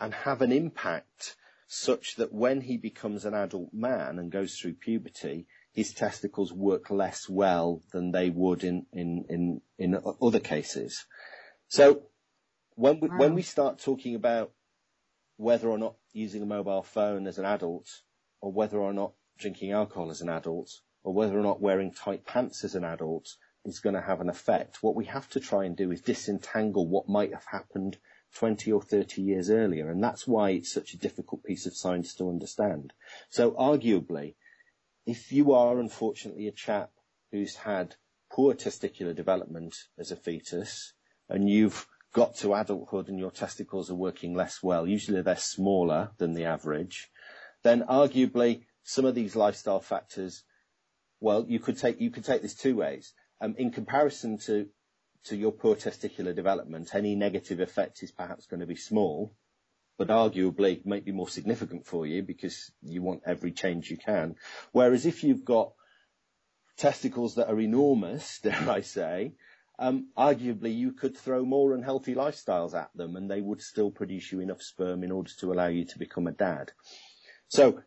and 0.00 0.14
have 0.14 0.40
an 0.40 0.52
impact 0.52 1.36
such 1.66 2.16
that 2.16 2.32
when 2.32 2.62
he 2.62 2.78
becomes 2.78 3.26
an 3.26 3.34
adult 3.34 3.74
man 3.74 4.18
and 4.18 4.32
goes 4.32 4.56
through 4.56 4.72
puberty, 4.72 5.46
his 5.70 5.92
testicles 5.92 6.50
work 6.50 6.88
less 6.88 7.28
well 7.28 7.82
than 7.92 8.10
they 8.10 8.30
would 8.30 8.64
in, 8.64 8.86
in, 8.90 9.26
in, 9.28 9.60
in 9.78 10.00
other 10.22 10.40
cases. 10.40 11.04
So 11.68 12.04
when 12.74 13.00
we, 13.00 13.10
wow. 13.10 13.18
when 13.18 13.34
we 13.34 13.42
start 13.42 13.80
talking 13.80 14.14
about 14.14 14.50
whether 15.36 15.68
or 15.68 15.76
not 15.76 15.96
using 16.14 16.40
a 16.40 16.46
mobile 16.46 16.82
phone 16.82 17.26
as 17.26 17.36
an 17.36 17.44
adult 17.44 17.86
or 18.40 18.50
whether 18.50 18.78
or 18.78 18.94
not 18.94 19.12
drinking 19.36 19.72
alcohol 19.72 20.10
as 20.10 20.22
an 20.22 20.30
adult 20.30 20.70
or 21.04 21.12
whether 21.12 21.38
or 21.38 21.42
not 21.42 21.60
wearing 21.60 21.92
tight 21.92 22.24
pants 22.24 22.64
as 22.64 22.74
an 22.74 22.84
adult 22.84 23.36
is 23.66 23.80
going 23.80 23.94
to 23.94 24.00
have 24.00 24.20
an 24.20 24.28
effect. 24.28 24.82
What 24.82 24.94
we 24.94 25.04
have 25.06 25.28
to 25.30 25.40
try 25.40 25.64
and 25.64 25.76
do 25.76 25.90
is 25.92 26.00
disentangle 26.00 26.86
what 26.86 27.08
might 27.08 27.32
have 27.32 27.44
happened 27.44 27.98
20 28.34 28.70
or 28.72 28.82
30 28.82 29.22
years 29.22 29.50
earlier. 29.50 29.90
And 29.90 30.02
that's 30.02 30.26
why 30.26 30.50
it's 30.50 30.72
such 30.72 30.92
a 30.92 30.98
difficult 30.98 31.44
piece 31.44 31.66
of 31.66 31.76
science 31.76 32.14
to 32.14 32.28
understand. 32.28 32.92
So 33.30 33.52
arguably, 33.52 34.34
if 35.06 35.32
you 35.32 35.52
are 35.52 35.78
unfortunately 35.78 36.48
a 36.48 36.52
chap 36.52 36.90
who's 37.32 37.56
had 37.56 37.94
poor 38.30 38.54
testicular 38.54 39.14
development 39.14 39.74
as 39.98 40.10
a 40.10 40.16
fetus 40.16 40.92
and 41.28 41.48
you've 41.48 41.86
got 42.12 42.36
to 42.36 42.54
adulthood 42.54 43.08
and 43.08 43.18
your 43.18 43.30
testicles 43.30 43.90
are 43.90 43.94
working 43.94 44.34
less 44.34 44.62
well, 44.62 44.86
usually 44.86 45.22
they're 45.22 45.36
smaller 45.36 46.10
than 46.18 46.34
the 46.34 46.44
average, 46.44 47.08
then 47.62 47.82
arguably 47.82 48.62
some 48.82 49.04
of 49.04 49.14
these 49.14 49.36
lifestyle 49.36 49.80
factors, 49.80 50.44
well, 51.20 51.44
you 51.48 51.58
could 51.58 51.78
take, 51.78 52.00
you 52.00 52.10
could 52.10 52.24
take 52.24 52.42
this 52.42 52.54
two 52.54 52.76
ways. 52.76 53.12
Um, 53.40 53.54
in 53.58 53.70
comparison 53.70 54.38
to, 54.46 54.68
to 55.24 55.36
your 55.36 55.52
poor 55.52 55.76
testicular 55.76 56.34
development, 56.34 56.94
any 56.94 57.14
negative 57.14 57.60
effect 57.60 58.02
is 58.02 58.10
perhaps 58.10 58.46
going 58.46 58.60
to 58.60 58.66
be 58.66 58.76
small, 58.76 59.34
but 59.98 60.08
arguably 60.08 60.84
might 60.86 61.04
be 61.04 61.12
more 61.12 61.28
significant 61.28 61.86
for 61.86 62.06
you 62.06 62.22
because 62.22 62.72
you 62.82 63.02
want 63.02 63.22
every 63.26 63.52
change 63.52 63.90
you 63.90 63.96
can. 63.96 64.36
Whereas 64.72 65.04
if 65.06 65.22
you've 65.22 65.44
got 65.44 65.72
testicles 66.76 67.34
that 67.34 67.48
are 67.48 67.60
enormous, 67.60 68.38
dare 68.42 68.70
I 68.70 68.80
say, 68.80 69.34
um, 69.78 70.08
arguably 70.16 70.74
you 70.74 70.92
could 70.92 71.16
throw 71.16 71.44
more 71.44 71.74
unhealthy 71.74 72.14
lifestyles 72.14 72.74
at 72.74 72.90
them 72.94 73.16
and 73.16 73.30
they 73.30 73.42
would 73.42 73.60
still 73.60 73.90
produce 73.90 74.32
you 74.32 74.40
enough 74.40 74.62
sperm 74.62 75.04
in 75.04 75.12
order 75.12 75.30
to 75.40 75.52
allow 75.52 75.66
you 75.66 75.84
to 75.84 75.98
become 75.98 76.26
a 76.26 76.32
dad. 76.32 76.72
So 77.48 77.82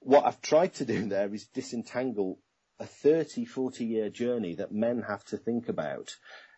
what 0.00 0.24
I've 0.26 0.40
tried 0.40 0.74
to 0.74 0.84
do 0.84 1.08
there 1.08 1.32
is 1.34 1.46
disentangle 1.46 2.38
a 2.78 2.86
30, 2.86 3.44
40 3.44 3.84
year 3.84 4.10
journey 4.10 4.54
that 4.54 4.72
men 4.72 5.02
have 5.02 5.24
to 5.26 5.36
think 5.36 5.68
about. 5.68 6.16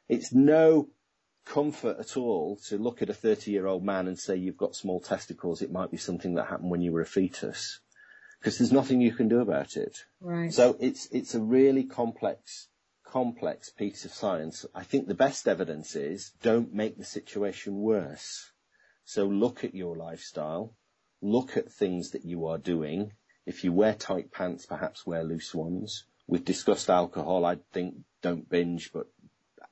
It's 0.09 0.33
no 0.33 0.89
comfort 1.45 1.97
at 1.99 2.17
all 2.17 2.59
to 2.69 2.77
look 2.77 3.03
at 3.03 3.11
a 3.11 3.15
30 3.15 3.51
year 3.51 3.67
old 3.67 3.85
man 3.85 4.09
and 4.09 4.19
say 4.19 4.37
you've 4.37 4.57
got 4.57 4.75
small 4.75 5.01
testicles. 5.01 5.63
It 5.63 5.73
might 5.73 5.91
be 5.91 5.97
something 5.97 6.35
that 6.35 6.47
happened 6.47 6.71
when 6.71 6.83
you 6.83 6.93
were 6.93 7.01
a 7.01 7.07
fetus 7.07 7.81
because 8.39 8.59
there's 8.59 8.73
nothing 8.73 9.01
you 9.01 9.13
can 9.13 9.29
do 9.29 9.41
about 9.41 9.77
it. 9.77 9.99
Right. 10.21 10.53
So 10.53 10.77
it's, 10.81 11.09
it's 11.11 11.35
a 11.35 11.41
really 11.41 11.85
complex, 11.85 12.69
complex 13.05 13.71
piece 13.71 14.05
of 14.05 14.13
science. 14.13 14.67
I 14.75 14.83
think 14.83 15.07
the 15.07 15.15
best 15.15 15.49
evidence 15.49 15.97
is 15.97 16.33
don't 16.43 16.75
make 16.75 16.99
the 16.99 17.05
situation 17.05 17.77
worse. 17.77 18.53
So 19.05 19.25
look 19.25 19.65
at 19.65 19.75
your 19.75 19.97
lifestyle, 19.97 20.75
look 21.23 21.57
at 21.57 21.71
things 21.71 22.11
that 22.11 22.25
you 22.25 22.47
are 22.47 22.59
doing. 22.59 23.13
If 23.47 23.63
you 23.63 23.73
wear 23.73 23.95
tight 23.95 24.33
pants, 24.33 24.67
perhaps 24.67 25.07
wear 25.07 25.23
loose 25.23 25.55
ones. 25.55 26.05
We've 26.27 26.45
discussed 26.45 26.91
alcohol. 26.91 27.45
I 27.45 27.59
think 27.73 27.95
don't 28.21 28.49
binge, 28.49 28.93
but 28.93 29.07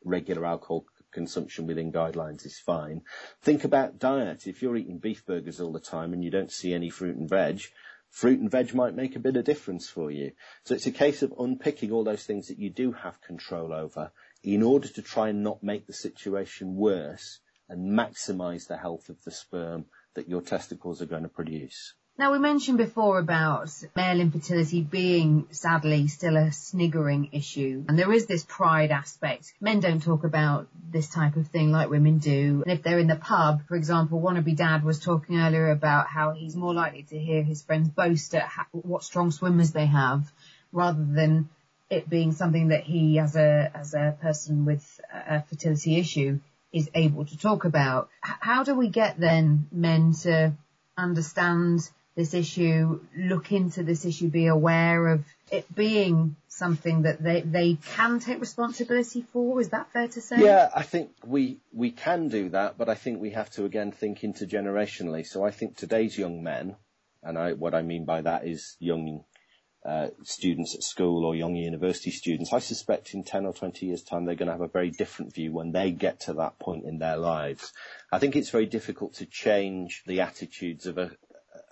regular 0.04 0.46
alcohol 0.46 0.86
consumption 1.10 1.66
within 1.66 1.92
guidelines 1.92 2.46
is 2.46 2.58
fine. 2.58 3.02
Think 3.42 3.64
about 3.64 3.98
diet. 3.98 4.46
If 4.46 4.62
you're 4.62 4.76
eating 4.76 4.98
beef 4.98 5.26
burgers 5.26 5.60
all 5.60 5.72
the 5.72 5.80
time 5.80 6.12
and 6.12 6.22
you 6.22 6.30
don't 6.30 6.52
see 6.52 6.72
any 6.72 6.90
fruit 6.90 7.16
and 7.16 7.28
veg, 7.28 7.62
fruit 8.10 8.38
and 8.38 8.50
veg 8.50 8.74
might 8.74 8.94
make 8.94 9.16
a 9.16 9.20
bit 9.20 9.36
of 9.36 9.44
difference 9.44 9.88
for 9.88 10.10
you. 10.10 10.32
So 10.64 10.74
it's 10.74 10.86
a 10.86 10.92
case 10.92 11.22
of 11.22 11.34
unpicking 11.38 11.90
all 11.90 12.04
those 12.04 12.24
things 12.24 12.48
that 12.48 12.58
you 12.58 12.70
do 12.70 12.92
have 12.92 13.20
control 13.22 13.72
over 13.72 14.12
in 14.42 14.62
order 14.62 14.88
to 14.88 15.02
try 15.02 15.30
and 15.30 15.42
not 15.42 15.62
make 15.62 15.86
the 15.86 15.92
situation 15.92 16.76
worse 16.76 17.40
and 17.68 17.98
maximize 17.98 18.68
the 18.68 18.76
health 18.76 19.08
of 19.08 19.22
the 19.24 19.30
sperm 19.30 19.86
that 20.14 20.28
your 20.28 20.42
testicles 20.42 21.00
are 21.00 21.06
going 21.06 21.22
to 21.22 21.28
produce. 21.28 21.94
Now, 22.16 22.30
we 22.30 22.38
mentioned 22.38 22.78
before 22.78 23.18
about 23.18 23.70
male 23.96 24.20
infertility 24.20 24.82
being 24.82 25.48
sadly 25.50 26.06
still 26.06 26.36
a 26.36 26.52
sniggering 26.52 27.30
issue. 27.32 27.84
And 27.88 27.98
there 27.98 28.12
is 28.12 28.26
this 28.26 28.46
pride 28.48 28.92
aspect. 28.92 29.52
Men 29.60 29.80
don't 29.80 30.00
talk 30.00 30.22
about 30.22 30.68
this 30.92 31.10
type 31.10 31.34
of 31.34 31.48
thing 31.48 31.72
like 31.72 31.90
women 31.90 32.18
do. 32.18 32.62
And 32.64 32.78
if 32.78 32.84
they're 32.84 33.00
in 33.00 33.08
the 33.08 33.16
pub, 33.16 33.66
for 33.66 33.74
example, 33.74 34.20
wannabe 34.20 34.56
dad 34.56 34.84
was 34.84 35.00
talking 35.00 35.40
earlier 35.40 35.70
about 35.70 36.06
how 36.06 36.30
he's 36.30 36.54
more 36.54 36.72
likely 36.72 37.02
to 37.02 37.18
hear 37.18 37.42
his 37.42 37.62
friends 37.62 37.88
boast 37.88 38.32
at 38.36 38.48
what 38.70 39.02
strong 39.02 39.32
swimmers 39.32 39.72
they 39.72 39.86
have 39.86 40.30
rather 40.70 41.04
than 41.04 41.48
it 41.90 42.08
being 42.08 42.30
something 42.30 42.68
that 42.68 42.84
he 42.84 43.18
as 43.18 43.34
a, 43.34 43.72
as 43.74 43.92
a 43.92 44.16
person 44.22 44.64
with 44.64 45.00
a 45.12 45.42
fertility 45.42 45.98
issue 45.98 46.38
is 46.72 46.88
able 46.94 47.24
to 47.24 47.36
talk 47.36 47.64
about. 47.64 48.08
How 48.20 48.62
do 48.62 48.76
we 48.76 48.88
get 48.88 49.18
then 49.18 49.66
men 49.72 50.12
to 50.22 50.52
understand 50.96 51.90
this 52.14 52.34
issue, 52.34 53.00
look 53.16 53.50
into 53.52 53.82
this 53.82 54.04
issue, 54.04 54.28
be 54.28 54.46
aware 54.46 55.08
of 55.08 55.24
it 55.50 55.72
being 55.74 56.36
something 56.48 57.02
that 57.02 57.22
they, 57.22 57.40
they 57.40 57.76
can 57.96 58.20
take 58.20 58.40
responsibility 58.40 59.22
for. 59.32 59.60
Is 59.60 59.70
that 59.70 59.92
fair 59.92 60.08
to 60.08 60.20
say? 60.20 60.40
Yeah, 60.40 60.70
I 60.74 60.82
think 60.82 61.10
we, 61.24 61.58
we 61.72 61.90
can 61.90 62.28
do 62.28 62.50
that, 62.50 62.78
but 62.78 62.88
I 62.88 62.94
think 62.94 63.20
we 63.20 63.30
have 63.30 63.50
to 63.50 63.64
again 63.64 63.90
think 63.92 64.20
intergenerationally. 64.20 65.26
So 65.26 65.44
I 65.44 65.50
think 65.50 65.76
today's 65.76 66.16
young 66.16 66.42
men, 66.42 66.76
and 67.22 67.36
I, 67.36 67.52
what 67.52 67.74
I 67.74 67.82
mean 67.82 68.04
by 68.04 68.22
that 68.22 68.46
is 68.46 68.76
young 68.78 69.24
uh, 69.84 70.08
students 70.22 70.74
at 70.74 70.82
school 70.82 71.26
or 71.26 71.34
young 71.34 71.56
university 71.56 72.10
students, 72.10 72.52
I 72.52 72.60
suspect 72.60 73.12
in 73.12 73.22
10 73.22 73.44
or 73.44 73.52
20 73.52 73.84
years 73.84 74.02
time 74.02 74.24
they're 74.24 74.34
going 74.34 74.46
to 74.46 74.52
have 74.52 74.62
a 74.62 74.68
very 74.68 74.90
different 74.90 75.34
view 75.34 75.52
when 75.52 75.72
they 75.72 75.90
get 75.90 76.20
to 76.20 76.34
that 76.34 76.58
point 76.58 76.86
in 76.86 76.98
their 76.98 77.18
lives. 77.18 77.72
I 78.10 78.18
think 78.18 78.34
it's 78.34 78.50
very 78.50 78.64
difficult 78.64 79.14
to 79.16 79.26
change 79.26 80.02
the 80.06 80.22
attitudes 80.22 80.86
of 80.86 80.96
a, 80.96 81.10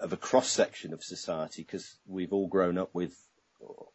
of 0.02 0.12
a 0.12 0.16
cross 0.16 0.48
section 0.48 0.92
of 0.92 1.02
society 1.02 1.62
because 1.62 1.96
we've 2.06 2.32
all 2.32 2.48
grown 2.48 2.76
up 2.76 2.90
with 2.92 3.14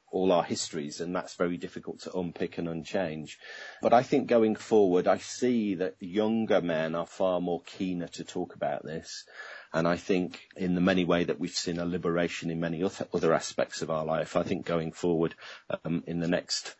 all 0.09 0.31
our 0.31 0.43
histories 0.43 1.01
and 1.01 1.13
that's 1.13 1.35
very 1.35 1.57
difficult 1.57 1.99
to 2.01 2.17
unpick 2.17 2.57
and 2.57 2.67
unchange. 2.69 3.37
But 3.81 3.93
I 3.93 4.03
think 4.03 4.27
going 4.27 4.55
forward, 4.55 5.07
I 5.07 5.17
see 5.17 5.75
that 5.75 5.95
younger 5.99 6.61
men 6.61 6.95
are 6.95 7.05
far 7.05 7.41
more 7.41 7.61
keener 7.65 8.07
to 8.09 8.23
talk 8.23 8.55
about 8.55 8.85
this. 8.85 9.25
And 9.73 9.85
I 9.87 9.97
think 9.97 10.47
in 10.55 10.75
the 10.75 10.81
many 10.81 11.03
way 11.03 11.25
that 11.25 11.39
we've 11.39 11.51
seen 11.51 11.77
a 11.77 11.85
liberation 11.85 12.49
in 12.49 12.59
many 12.59 12.81
other 13.13 13.33
aspects 13.33 13.81
of 13.81 13.91
our 13.91 14.05
life, 14.05 14.35
I 14.37 14.43
think 14.43 14.65
going 14.65 14.93
forward 14.93 15.35
um, 15.83 16.03
in 16.07 16.19
the 16.19 16.27
next 16.27 16.75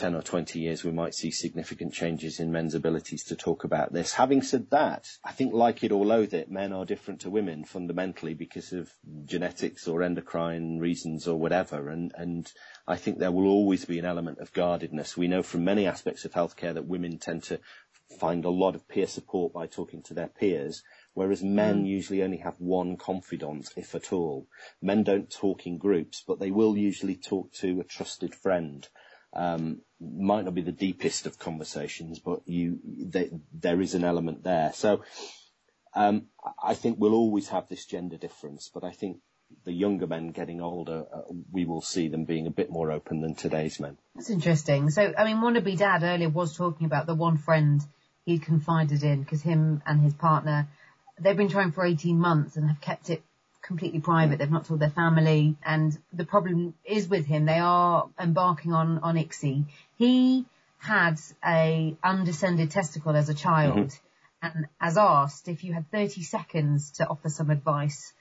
10 0.00 0.14
or 0.14 0.22
20 0.22 0.58
years, 0.58 0.82
we 0.82 0.90
might 0.90 1.14
see 1.14 1.30
significant 1.30 1.92
changes 1.92 2.40
in 2.40 2.50
men's 2.50 2.74
abilities 2.74 3.22
to 3.22 3.36
talk 3.36 3.64
about 3.64 3.92
this. 3.92 4.14
Having 4.14 4.40
said 4.40 4.70
that, 4.70 5.06
I 5.22 5.32
think 5.32 5.52
like 5.52 5.84
it 5.84 5.92
or 5.92 6.06
loathe 6.06 6.32
it, 6.32 6.50
men 6.50 6.72
are 6.72 6.86
different 6.86 7.20
to 7.20 7.28
women 7.28 7.64
fundamentally 7.64 8.32
because 8.32 8.72
of 8.72 8.90
genetics 9.26 9.86
or 9.86 10.02
endocrine 10.02 10.78
reasons 10.78 11.28
or 11.28 11.38
whatever. 11.38 11.90
And, 11.90 12.14
and 12.16 12.50
I 12.88 12.96
think 12.96 13.18
there 13.18 13.30
will 13.30 13.46
always 13.46 13.84
be 13.84 13.98
an 13.98 14.06
element 14.06 14.38
of 14.38 14.54
guardedness. 14.54 15.18
We 15.18 15.28
know 15.28 15.42
from 15.42 15.64
many 15.64 15.86
aspects 15.86 16.24
of 16.24 16.32
healthcare 16.32 16.72
that 16.72 16.86
women 16.86 17.18
tend 17.18 17.42
to 17.42 17.60
find 18.18 18.46
a 18.46 18.50
lot 18.50 18.74
of 18.74 18.88
peer 18.88 19.06
support 19.06 19.52
by 19.52 19.66
talking 19.66 20.02
to 20.04 20.14
their 20.14 20.28
peers, 20.28 20.82
whereas 21.12 21.42
men 21.42 21.84
mm. 21.84 21.88
usually 21.88 22.22
only 22.22 22.38
have 22.38 22.54
one 22.58 22.96
confidant, 22.96 23.68
if 23.76 23.94
at 23.94 24.14
all. 24.14 24.46
Men 24.80 25.02
don't 25.02 25.30
talk 25.30 25.66
in 25.66 25.76
groups, 25.76 26.24
but 26.26 26.40
they 26.40 26.50
will 26.50 26.74
usually 26.74 27.16
talk 27.16 27.52
to 27.52 27.80
a 27.80 27.84
trusted 27.84 28.34
friend 28.34 28.88
um, 29.32 29.80
might 30.00 30.44
not 30.44 30.54
be 30.54 30.62
the 30.62 30.72
deepest 30.72 31.26
of 31.26 31.38
conversations, 31.38 32.18
but 32.18 32.40
you, 32.46 32.78
they, 32.84 33.30
there 33.52 33.80
is 33.80 33.94
an 33.94 34.04
element 34.04 34.42
there. 34.42 34.72
So, 34.74 35.02
um, 35.94 36.26
I 36.62 36.74
think 36.74 36.98
we'll 36.98 37.14
always 37.14 37.48
have 37.48 37.68
this 37.68 37.84
gender 37.84 38.16
difference, 38.16 38.70
but 38.72 38.84
I 38.84 38.90
think 38.90 39.18
the 39.64 39.72
younger 39.72 40.06
men 40.06 40.28
getting 40.28 40.60
older, 40.60 41.04
uh, 41.12 41.22
we 41.50 41.64
will 41.64 41.82
see 41.82 42.08
them 42.08 42.24
being 42.24 42.46
a 42.46 42.50
bit 42.50 42.70
more 42.70 42.92
open 42.92 43.20
than 43.20 43.34
today's 43.34 43.80
men. 43.80 43.96
That's 44.14 44.30
interesting. 44.30 44.90
So, 44.90 45.12
I 45.16 45.24
mean, 45.24 45.38
wannabe 45.38 45.76
dad 45.76 46.02
earlier 46.02 46.28
was 46.28 46.56
talking 46.56 46.86
about 46.86 47.06
the 47.06 47.14
one 47.14 47.36
friend 47.36 47.82
he 48.24 48.38
confided 48.38 49.02
in 49.02 49.22
because 49.22 49.42
him 49.42 49.82
and 49.86 50.00
his 50.00 50.14
partner, 50.14 50.68
they've 51.18 51.36
been 51.36 51.48
trying 51.48 51.72
for 51.72 51.84
18 51.84 52.18
months 52.18 52.56
and 52.56 52.68
have 52.68 52.80
kept 52.80 53.10
it 53.10 53.22
completely 53.70 54.00
private. 54.00 54.40
They've 54.40 54.50
not 54.50 54.64
told 54.64 54.80
their 54.80 54.90
family. 54.90 55.54
And 55.64 55.96
the 56.12 56.24
problem 56.24 56.74
is 56.84 57.08
with 57.08 57.24
him. 57.24 57.44
They 57.46 57.60
are 57.60 58.08
embarking 58.18 58.72
on, 58.72 58.98
on 58.98 59.14
ICSI. 59.14 59.66
He 59.96 60.44
had 60.78 61.20
a 61.46 61.96
undescended 62.02 62.72
testicle 62.72 63.14
as 63.14 63.28
a 63.28 63.34
child 63.34 63.90
mm-hmm. 63.90 64.46
and 64.46 64.66
as 64.80 64.98
asked 64.98 65.46
if 65.46 65.62
you 65.62 65.72
had 65.72 65.88
30 65.92 66.22
seconds 66.22 66.90
to 66.96 67.06
offer 67.06 67.28
some 67.28 67.50
advice 67.50 68.12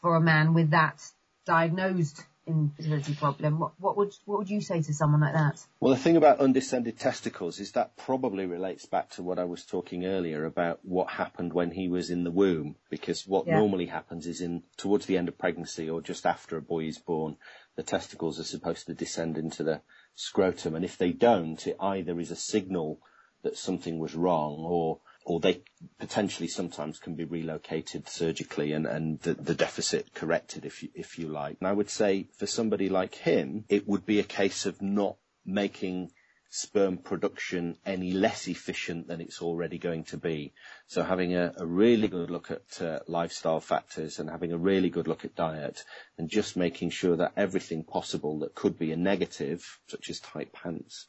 for 0.00 0.16
a 0.16 0.20
man 0.20 0.54
with 0.54 0.70
that 0.70 1.02
diagnosed 1.44 2.24
infertility 2.46 3.14
problem. 3.14 3.58
What, 3.58 3.72
what 3.78 3.96
would 3.96 4.12
what 4.24 4.38
would 4.38 4.50
you 4.50 4.60
say 4.60 4.82
to 4.82 4.94
someone 4.94 5.20
like 5.20 5.34
that? 5.34 5.64
Well, 5.80 5.94
the 5.94 6.00
thing 6.00 6.16
about 6.16 6.40
undescended 6.40 6.98
testicles 6.98 7.60
is 7.60 7.72
that 7.72 7.96
probably 7.96 8.46
relates 8.46 8.86
back 8.86 9.10
to 9.10 9.22
what 9.22 9.38
I 9.38 9.44
was 9.44 9.64
talking 9.64 10.04
earlier 10.06 10.44
about 10.44 10.80
what 10.82 11.10
happened 11.10 11.52
when 11.52 11.70
he 11.70 11.88
was 11.88 12.10
in 12.10 12.24
the 12.24 12.30
womb. 12.30 12.76
Because 12.90 13.26
what 13.26 13.46
yeah. 13.46 13.58
normally 13.58 13.86
happens 13.86 14.26
is 14.26 14.40
in 14.40 14.62
towards 14.76 15.06
the 15.06 15.18
end 15.18 15.28
of 15.28 15.38
pregnancy 15.38 15.88
or 15.88 16.00
just 16.00 16.26
after 16.26 16.56
a 16.56 16.62
boy 16.62 16.84
is 16.84 16.98
born, 16.98 17.36
the 17.76 17.82
testicles 17.82 18.38
are 18.38 18.44
supposed 18.44 18.86
to 18.86 18.94
descend 18.94 19.36
into 19.36 19.64
the 19.64 19.80
scrotum, 20.14 20.74
and 20.74 20.84
if 20.84 20.96
they 20.96 21.12
don't, 21.12 21.66
it 21.66 21.76
either 21.80 22.20
is 22.20 22.30
a 22.30 22.36
signal 22.36 23.00
that 23.42 23.56
something 23.56 23.98
was 23.98 24.14
wrong 24.14 24.58
or 24.60 25.00
or 25.24 25.40
they 25.40 25.62
potentially 25.98 26.48
sometimes 26.48 26.98
can 26.98 27.14
be 27.14 27.24
relocated 27.24 28.08
surgically 28.08 28.72
and, 28.72 28.86
and 28.86 29.20
the, 29.20 29.34
the 29.34 29.54
deficit 29.54 30.12
corrected 30.14 30.64
if 30.66 30.82
you, 30.82 30.90
if 30.94 31.18
you 31.18 31.28
like. 31.28 31.56
And 31.60 31.68
I 31.68 31.72
would 31.72 31.90
say 31.90 32.28
for 32.36 32.46
somebody 32.46 32.88
like 32.88 33.14
him, 33.14 33.64
it 33.68 33.88
would 33.88 34.04
be 34.04 34.20
a 34.20 34.24
case 34.24 34.66
of 34.66 34.82
not 34.82 35.16
making 35.46 36.10
sperm 36.50 36.96
production 36.98 37.76
any 37.84 38.12
less 38.12 38.46
efficient 38.46 39.08
than 39.08 39.20
it's 39.20 39.42
already 39.42 39.76
going 39.76 40.04
to 40.04 40.16
be. 40.16 40.52
So 40.86 41.02
having 41.02 41.34
a, 41.34 41.52
a 41.56 41.66
really 41.66 42.06
good 42.06 42.30
look 42.30 42.50
at 42.52 42.80
uh, 42.80 43.00
lifestyle 43.08 43.58
factors 43.58 44.20
and 44.20 44.30
having 44.30 44.52
a 44.52 44.58
really 44.58 44.88
good 44.88 45.08
look 45.08 45.24
at 45.24 45.34
diet 45.34 45.82
and 46.16 46.30
just 46.30 46.56
making 46.56 46.90
sure 46.90 47.16
that 47.16 47.32
everything 47.36 47.82
possible 47.82 48.38
that 48.40 48.54
could 48.54 48.78
be 48.78 48.92
a 48.92 48.96
negative, 48.96 49.80
such 49.88 50.08
as 50.10 50.20
tight 50.20 50.52
pants, 50.52 51.06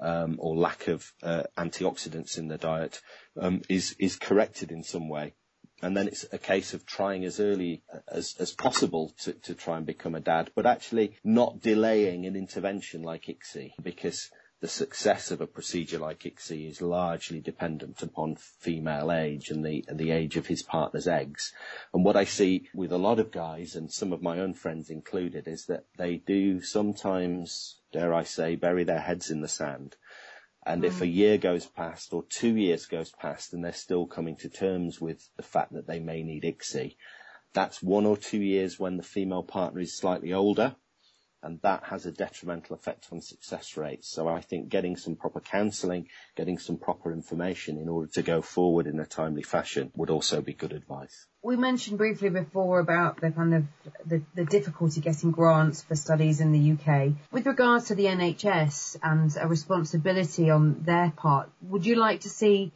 um, 0.00 0.36
or 0.38 0.56
lack 0.56 0.88
of 0.88 1.12
uh, 1.22 1.44
antioxidants 1.56 2.38
in 2.38 2.48
the 2.48 2.58
diet, 2.58 3.00
um, 3.40 3.62
is, 3.68 3.96
is 3.98 4.16
corrected 4.16 4.70
in 4.70 4.82
some 4.82 5.08
way 5.08 5.34
and 5.82 5.96
then 5.96 6.08
it's 6.08 6.24
a 6.32 6.38
case 6.38 6.72
of 6.72 6.86
trying 6.86 7.24
as 7.24 7.38
early 7.38 7.82
as, 8.08 8.34
as 8.38 8.52
possible 8.52 9.12
to, 9.20 9.32
to 9.34 9.54
try 9.54 9.76
and 9.76 9.84
become 9.84 10.14
a 10.14 10.20
dad, 10.20 10.50
but 10.54 10.64
actually 10.64 11.18
not 11.22 11.60
delaying 11.60 12.24
an 12.24 12.34
intervention 12.34 13.02
like 13.02 13.24
ICSI 13.24 13.72
because 13.82 14.30
the 14.60 14.68
success 14.68 15.30
of 15.30 15.42
a 15.42 15.46
procedure 15.46 15.98
like 15.98 16.20
ICSI 16.20 16.70
is 16.70 16.80
largely 16.80 17.40
dependent 17.40 18.02
upon 18.02 18.36
female 18.36 19.12
age 19.12 19.50
and 19.50 19.62
the, 19.62 19.84
and 19.86 19.98
the 19.98 20.12
age 20.12 20.36
of 20.38 20.46
his 20.46 20.62
partner's 20.62 21.06
eggs. 21.06 21.52
And 21.92 22.02
what 22.04 22.16
I 22.16 22.24
see 22.24 22.70
with 22.74 22.90
a 22.90 22.98
lot 22.98 23.18
of 23.18 23.30
guys, 23.30 23.76
and 23.76 23.92
some 23.92 24.14
of 24.14 24.22
my 24.22 24.38
own 24.38 24.54
friends 24.54 24.88
included, 24.88 25.46
is 25.46 25.66
that 25.66 25.84
they 25.98 26.16
do 26.16 26.62
sometimes, 26.62 27.75
dare 27.92 28.14
I 28.14 28.24
say, 28.24 28.56
bury 28.56 28.84
their 28.84 29.00
heads 29.00 29.30
in 29.30 29.40
the 29.40 29.48
sand. 29.48 29.96
And 30.64 30.82
mm. 30.82 30.86
if 30.86 31.00
a 31.00 31.04
mm. 31.04 31.14
year 31.14 31.38
goes 31.38 31.66
past 31.66 32.12
or 32.12 32.24
two 32.28 32.56
years 32.56 32.86
goes 32.86 33.10
past 33.10 33.52
and 33.52 33.64
they're 33.64 33.72
still 33.72 34.06
coming 34.06 34.36
to 34.36 34.48
terms 34.48 35.00
with 35.00 35.28
the 35.36 35.42
fact 35.42 35.72
that 35.72 35.86
they 35.86 36.00
may 36.00 36.22
need 36.22 36.42
ICSI, 36.42 36.96
that's 37.52 37.82
one 37.82 38.06
or 38.06 38.16
two 38.16 38.42
years 38.42 38.78
when 38.78 38.96
the 38.96 39.02
female 39.02 39.42
partner 39.42 39.80
is 39.80 39.96
slightly 39.96 40.32
older 40.32 40.76
and 41.46 41.60
that 41.62 41.84
has 41.84 42.06
a 42.06 42.10
detrimental 42.10 42.74
effect 42.74 43.06
on 43.12 43.20
success 43.20 43.76
rates. 43.76 44.08
So 44.08 44.26
I 44.26 44.40
think 44.40 44.68
getting 44.68 44.96
some 44.96 45.14
proper 45.14 45.38
counselling, 45.38 46.08
getting 46.34 46.58
some 46.58 46.76
proper 46.76 47.12
information 47.12 47.78
in 47.78 47.88
order 47.88 48.10
to 48.14 48.22
go 48.22 48.42
forward 48.42 48.88
in 48.88 48.98
a 48.98 49.06
timely 49.06 49.44
fashion 49.44 49.92
would 49.94 50.10
also 50.10 50.40
be 50.40 50.52
good 50.52 50.72
advice. 50.72 51.26
We 51.42 51.56
mentioned 51.56 51.98
briefly 51.98 52.30
before 52.30 52.80
about 52.80 53.20
the 53.20 53.30
kind 53.30 53.54
of 53.54 53.64
the, 54.04 54.22
the 54.34 54.44
difficulty 54.44 55.00
getting 55.00 55.30
grants 55.30 55.82
for 55.82 55.94
studies 55.94 56.40
in 56.40 56.50
the 56.50 56.72
UK. 56.72 57.12
With 57.30 57.46
regards 57.46 57.86
to 57.86 57.94
the 57.94 58.06
NHS 58.06 58.96
and 59.00 59.32
a 59.40 59.46
responsibility 59.46 60.50
on 60.50 60.82
their 60.82 61.12
part, 61.16 61.48
would 61.62 61.86
you 61.86 61.94
like 61.94 62.22
to 62.22 62.28
see 62.28 62.72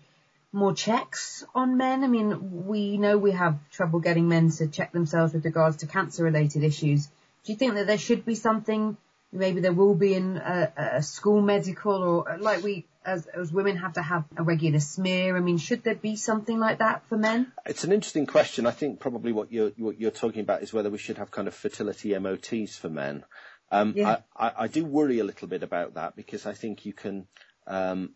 more 0.52 0.74
checks 0.74 1.44
on 1.56 1.76
men? 1.76 2.04
I 2.04 2.06
mean, 2.06 2.66
we 2.68 2.98
know 2.98 3.18
we 3.18 3.32
have 3.32 3.58
trouble 3.72 3.98
getting 3.98 4.28
men 4.28 4.50
to 4.52 4.68
check 4.68 4.92
themselves 4.92 5.34
with 5.34 5.44
regards 5.44 5.78
to 5.78 5.88
cancer 5.88 6.22
related 6.22 6.62
issues 6.62 7.08
do 7.44 7.52
you 7.52 7.58
think 7.58 7.74
that 7.74 7.86
there 7.86 7.98
should 7.98 8.24
be 8.24 8.34
something, 8.34 8.96
maybe 9.32 9.60
there 9.60 9.72
will 9.72 9.94
be 9.94 10.14
in 10.14 10.36
a, 10.36 10.72
a 10.76 11.02
school 11.02 11.40
medical 11.40 12.02
or 12.02 12.38
like 12.38 12.62
we, 12.62 12.86
as, 13.04 13.26
as 13.26 13.52
women 13.52 13.76
have 13.76 13.94
to 13.94 14.02
have 14.02 14.24
a 14.36 14.42
regular 14.42 14.80
smear? 14.80 15.36
I 15.36 15.40
mean, 15.40 15.58
should 15.58 15.82
there 15.82 15.94
be 15.94 16.16
something 16.16 16.58
like 16.58 16.78
that 16.78 17.06
for 17.08 17.16
men? 17.16 17.52
It's 17.66 17.84
an 17.84 17.92
interesting 17.92 18.26
question. 18.26 18.66
I 18.66 18.72
think 18.72 19.00
probably 19.00 19.32
what 19.32 19.52
you're, 19.52 19.70
what 19.78 20.00
you're 20.00 20.10
talking 20.10 20.40
about 20.40 20.62
is 20.62 20.72
whether 20.72 20.90
we 20.90 20.98
should 20.98 21.18
have 21.18 21.30
kind 21.30 21.48
of 21.48 21.54
fertility 21.54 22.16
MOTs 22.18 22.76
for 22.76 22.88
men. 22.88 23.24
Um, 23.70 23.94
yeah. 23.96 24.18
I, 24.36 24.46
I, 24.48 24.52
I, 24.64 24.66
do 24.66 24.84
worry 24.84 25.20
a 25.20 25.24
little 25.24 25.46
bit 25.46 25.62
about 25.62 25.94
that 25.94 26.16
because 26.16 26.44
I 26.44 26.54
think 26.54 26.84
you 26.84 26.92
can, 26.92 27.28
um, 27.68 28.14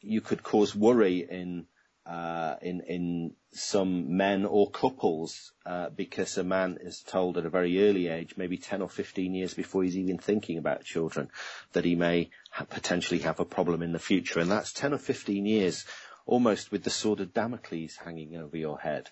you 0.00 0.20
could 0.20 0.44
cause 0.44 0.76
worry 0.76 1.26
in 1.28 1.66
uh, 2.12 2.56
in 2.60 2.82
in 2.82 3.32
some 3.52 4.18
men 4.18 4.44
or 4.44 4.70
couples 4.70 5.52
uh, 5.64 5.88
because 5.88 6.36
a 6.36 6.44
man 6.44 6.76
is 6.82 7.00
told 7.00 7.38
at 7.38 7.46
a 7.46 7.50
very 7.50 7.88
early 7.88 8.08
age, 8.08 8.34
maybe 8.36 8.58
10 8.58 8.82
or 8.82 8.88
15 8.88 9.34
years 9.34 9.54
before 9.54 9.82
he's 9.82 9.96
even 9.96 10.18
thinking 10.18 10.58
about 10.58 10.84
children, 10.84 11.30
that 11.72 11.86
he 11.86 11.94
may 11.94 12.28
ha- 12.50 12.66
potentially 12.66 13.20
have 13.20 13.40
a 13.40 13.46
problem 13.46 13.82
in 13.82 13.92
the 13.92 13.98
future, 13.98 14.40
and 14.40 14.50
that's 14.50 14.72
10 14.72 14.92
or 14.92 14.98
15 14.98 15.46
years, 15.46 15.86
almost 16.26 16.70
with 16.70 16.84
the 16.84 16.90
sword 16.90 17.20
of 17.20 17.32
Damocles 17.32 17.96
hanging 18.04 18.36
over 18.36 18.58
your 18.58 18.78
head. 18.80 19.08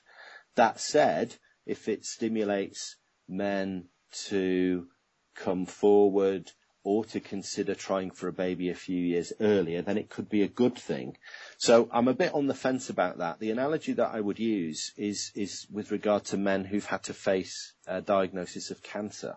That 0.57 0.78
said, 0.78 1.37
if 1.64 1.88
it 1.88 2.04
stimulates 2.04 2.97
men 3.26 3.87
to 4.26 4.88
come 5.35 5.64
forward 5.64 6.52
or 6.83 7.05
to 7.05 7.21
consider 7.21 7.75
trying 7.75 8.11
for 8.11 8.29
a 8.29 8.33
baby 8.33 8.71
a 8.71 8.75
few 8.75 8.99
years 8.99 9.33
earlier, 9.40 9.83
then 9.83 9.99
it 9.99 10.09
could 10.09 10.29
be 10.29 10.43
a 10.43 10.49
good 10.49 10.77
thing. 10.77 11.16
So 11.59 11.88
I'm 11.93 12.09
a 12.09 12.14
bit 12.14 12.33
on 12.33 12.47
the 12.47 12.55
fence 12.55 12.88
about 12.88 13.19
that. 13.19 13.38
The 13.38 13.51
analogy 13.51 13.93
that 13.95 14.14
I 14.14 14.21
would 14.21 14.38
use 14.38 14.93
is, 14.97 15.31
is 15.35 15.66
with 15.71 15.90
regard 15.90 16.25
to 16.27 16.38
men 16.38 16.64
who've 16.64 16.87
had 16.87 17.03
to 17.05 17.14
face 17.14 17.75
a 17.87 18.01
diagnosis 18.01 18.71
of 18.71 18.83
cancer. 18.83 19.37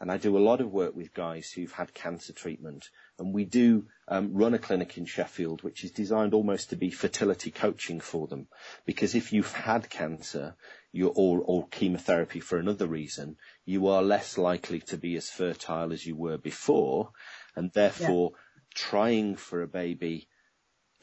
And 0.00 0.12
I 0.12 0.16
do 0.16 0.36
a 0.36 0.38
lot 0.38 0.60
of 0.60 0.70
work 0.70 0.94
with 0.94 1.12
guys 1.12 1.50
who've 1.50 1.72
had 1.72 1.92
cancer 1.92 2.32
treatment. 2.32 2.88
And 3.18 3.34
we 3.34 3.44
do 3.44 3.86
um, 4.06 4.32
run 4.32 4.54
a 4.54 4.58
clinic 4.58 4.96
in 4.96 5.06
Sheffield, 5.06 5.62
which 5.64 5.82
is 5.82 5.90
designed 5.90 6.34
almost 6.34 6.70
to 6.70 6.76
be 6.76 6.90
fertility 6.90 7.50
coaching 7.50 7.98
for 7.98 8.28
them. 8.28 8.46
Because 8.86 9.16
if 9.16 9.32
you've 9.32 9.52
had 9.52 9.90
cancer, 9.90 10.54
you 10.92 11.08
or, 11.08 11.40
or 11.40 11.68
chemotherapy 11.68 12.40
for 12.40 12.58
another 12.58 12.86
reason, 12.86 13.36
you 13.64 13.86
are 13.86 14.02
less 14.02 14.38
likely 14.38 14.80
to 14.80 14.96
be 14.96 15.16
as 15.16 15.30
fertile 15.30 15.92
as 15.92 16.06
you 16.06 16.16
were 16.16 16.38
before. 16.38 17.10
And 17.54 17.70
therefore, 17.72 18.30
yeah. 18.32 18.38
trying 18.74 19.36
for 19.36 19.62
a 19.62 19.68
baby 19.68 20.28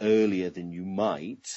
earlier 0.01 0.49
than 0.49 0.71
you 0.71 0.85
might 0.85 1.47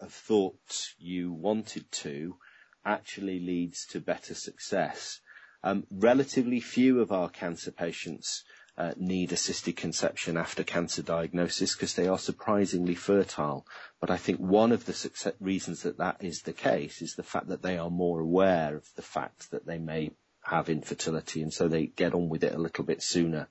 have 0.00 0.12
thought 0.12 0.88
you 0.98 1.32
wanted 1.32 1.90
to 1.90 2.36
actually 2.84 3.40
leads 3.40 3.86
to 3.86 4.00
better 4.00 4.34
success. 4.34 5.20
Um, 5.62 5.86
relatively 5.90 6.60
few 6.60 7.00
of 7.00 7.10
our 7.10 7.28
cancer 7.28 7.72
patients 7.72 8.44
uh, 8.78 8.92
need 8.96 9.32
assisted 9.32 9.76
conception 9.76 10.36
after 10.36 10.62
cancer 10.62 11.02
diagnosis 11.02 11.74
because 11.74 11.94
they 11.94 12.08
are 12.08 12.18
surprisingly 12.18 12.94
fertile. 12.94 13.66
But 14.00 14.10
I 14.10 14.16
think 14.16 14.38
one 14.38 14.72
of 14.72 14.84
the 14.84 14.92
success 14.92 15.34
reasons 15.40 15.82
that 15.82 15.98
that 15.98 16.16
is 16.20 16.42
the 16.42 16.52
case 16.52 17.00
is 17.00 17.14
the 17.14 17.22
fact 17.22 17.48
that 17.48 17.62
they 17.62 17.78
are 17.78 17.90
more 17.90 18.20
aware 18.20 18.76
of 18.76 18.86
the 18.94 19.02
fact 19.02 19.50
that 19.50 19.66
they 19.66 19.78
may 19.78 20.10
have 20.42 20.68
infertility 20.68 21.42
and 21.42 21.52
so 21.52 21.66
they 21.68 21.86
get 21.86 22.14
on 22.14 22.28
with 22.28 22.44
it 22.44 22.54
a 22.54 22.58
little 22.58 22.84
bit 22.84 23.02
sooner. 23.02 23.48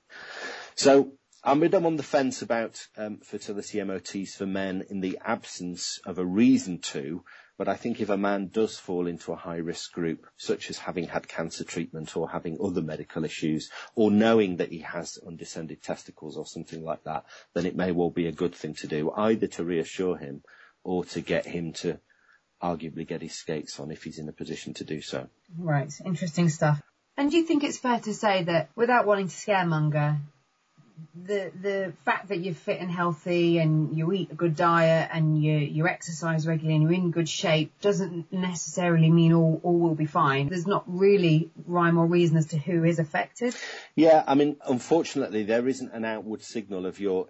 So 0.76 1.12
I'm 1.44 1.60
bit 1.60 1.74
on 1.74 1.96
the 1.96 2.02
fence 2.02 2.42
about 2.42 2.86
um, 2.96 3.18
fertility 3.18 3.82
MOTs 3.82 4.34
for 4.34 4.46
men 4.46 4.84
in 4.90 5.00
the 5.00 5.18
absence 5.24 6.00
of 6.04 6.18
a 6.18 6.24
reason 6.24 6.78
to, 6.92 7.22
but 7.58 7.68
I 7.68 7.74
think 7.76 8.00
if 8.00 8.10
a 8.10 8.16
man 8.16 8.48
does 8.48 8.78
fall 8.78 9.06
into 9.06 9.32
a 9.32 9.36
high 9.36 9.56
risk 9.56 9.92
group, 9.92 10.26
such 10.36 10.68
as 10.68 10.78
having 10.78 11.08
had 11.08 11.26
cancer 11.26 11.64
treatment 11.64 12.16
or 12.16 12.28
having 12.28 12.58
other 12.62 12.82
medical 12.82 13.24
issues, 13.24 13.70
or 13.94 14.10
knowing 14.10 14.56
that 14.56 14.70
he 14.70 14.80
has 14.80 15.18
undescended 15.26 15.82
testicles 15.82 16.36
or 16.36 16.46
something 16.46 16.84
like 16.84 17.04
that, 17.04 17.24
then 17.54 17.66
it 17.66 17.76
may 17.76 17.92
well 17.92 18.10
be 18.10 18.26
a 18.26 18.32
good 18.32 18.54
thing 18.54 18.74
to 18.74 18.86
do, 18.86 19.10
either 19.12 19.46
to 19.46 19.64
reassure 19.64 20.16
him 20.16 20.42
or 20.84 21.04
to 21.06 21.20
get 21.20 21.46
him 21.46 21.72
to 21.72 21.98
arguably 22.62 23.06
get 23.06 23.22
his 23.22 23.34
skates 23.34 23.80
on 23.80 23.90
if 23.90 24.02
he's 24.02 24.18
in 24.18 24.28
a 24.28 24.32
position 24.32 24.74
to 24.74 24.84
do 24.84 25.00
so. 25.00 25.28
Right, 25.58 25.92
interesting 26.04 26.48
stuff. 26.48 26.80
And 27.16 27.30
do 27.30 27.38
you 27.38 27.44
think 27.44 27.64
it's 27.64 27.78
fair 27.78 28.00
to 28.00 28.12
say 28.12 28.44
that 28.44 28.70
without 28.76 29.06
wanting 29.06 29.28
to 29.28 29.34
scaremonger, 29.34 30.18
the 31.14 31.50
the 31.60 31.92
fact 32.04 32.28
that 32.28 32.38
you're 32.38 32.54
fit 32.54 32.80
and 32.80 32.90
healthy 32.90 33.58
and 33.58 33.96
you 33.96 34.12
eat 34.12 34.30
a 34.30 34.34
good 34.34 34.56
diet 34.56 35.10
and 35.12 35.42
you 35.42 35.56
you 35.56 35.86
exercise 35.86 36.46
regularly 36.46 36.76
and 36.76 36.82
you're 36.82 36.92
in 36.92 37.10
good 37.10 37.28
shape 37.28 37.72
doesn't 37.80 38.32
necessarily 38.32 39.10
mean 39.10 39.32
all 39.32 39.60
all 39.62 39.78
will 39.78 39.94
be 39.94 40.06
fine. 40.06 40.48
There's 40.48 40.66
not 40.66 40.84
really 40.86 41.50
rhyme 41.66 41.98
or 41.98 42.06
reason 42.06 42.36
as 42.36 42.46
to 42.48 42.58
who 42.58 42.84
is 42.84 42.98
affected. 42.98 43.54
Yeah, 43.94 44.24
I 44.26 44.34
mean, 44.34 44.56
unfortunately, 44.66 45.44
there 45.44 45.66
isn't 45.68 45.92
an 45.92 46.04
outward 46.04 46.42
signal 46.42 46.86
of 46.86 47.00
your 47.00 47.28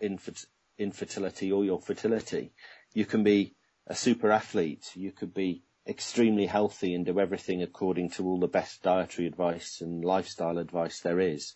infertility 0.78 1.52
or 1.52 1.64
your 1.64 1.80
fertility. 1.80 2.52
You 2.92 3.04
can 3.04 3.22
be 3.22 3.54
a 3.86 3.94
super 3.94 4.30
athlete. 4.30 4.90
You 4.94 5.12
could 5.12 5.34
be 5.34 5.62
extremely 5.88 6.46
healthy 6.46 6.94
and 6.94 7.06
do 7.06 7.20
everything 7.20 7.62
according 7.62 8.10
to 8.10 8.26
all 8.26 8.40
the 8.40 8.48
best 8.48 8.82
dietary 8.82 9.28
advice 9.28 9.80
and 9.80 10.04
lifestyle 10.04 10.58
advice 10.58 11.00
there 11.00 11.20
is. 11.20 11.54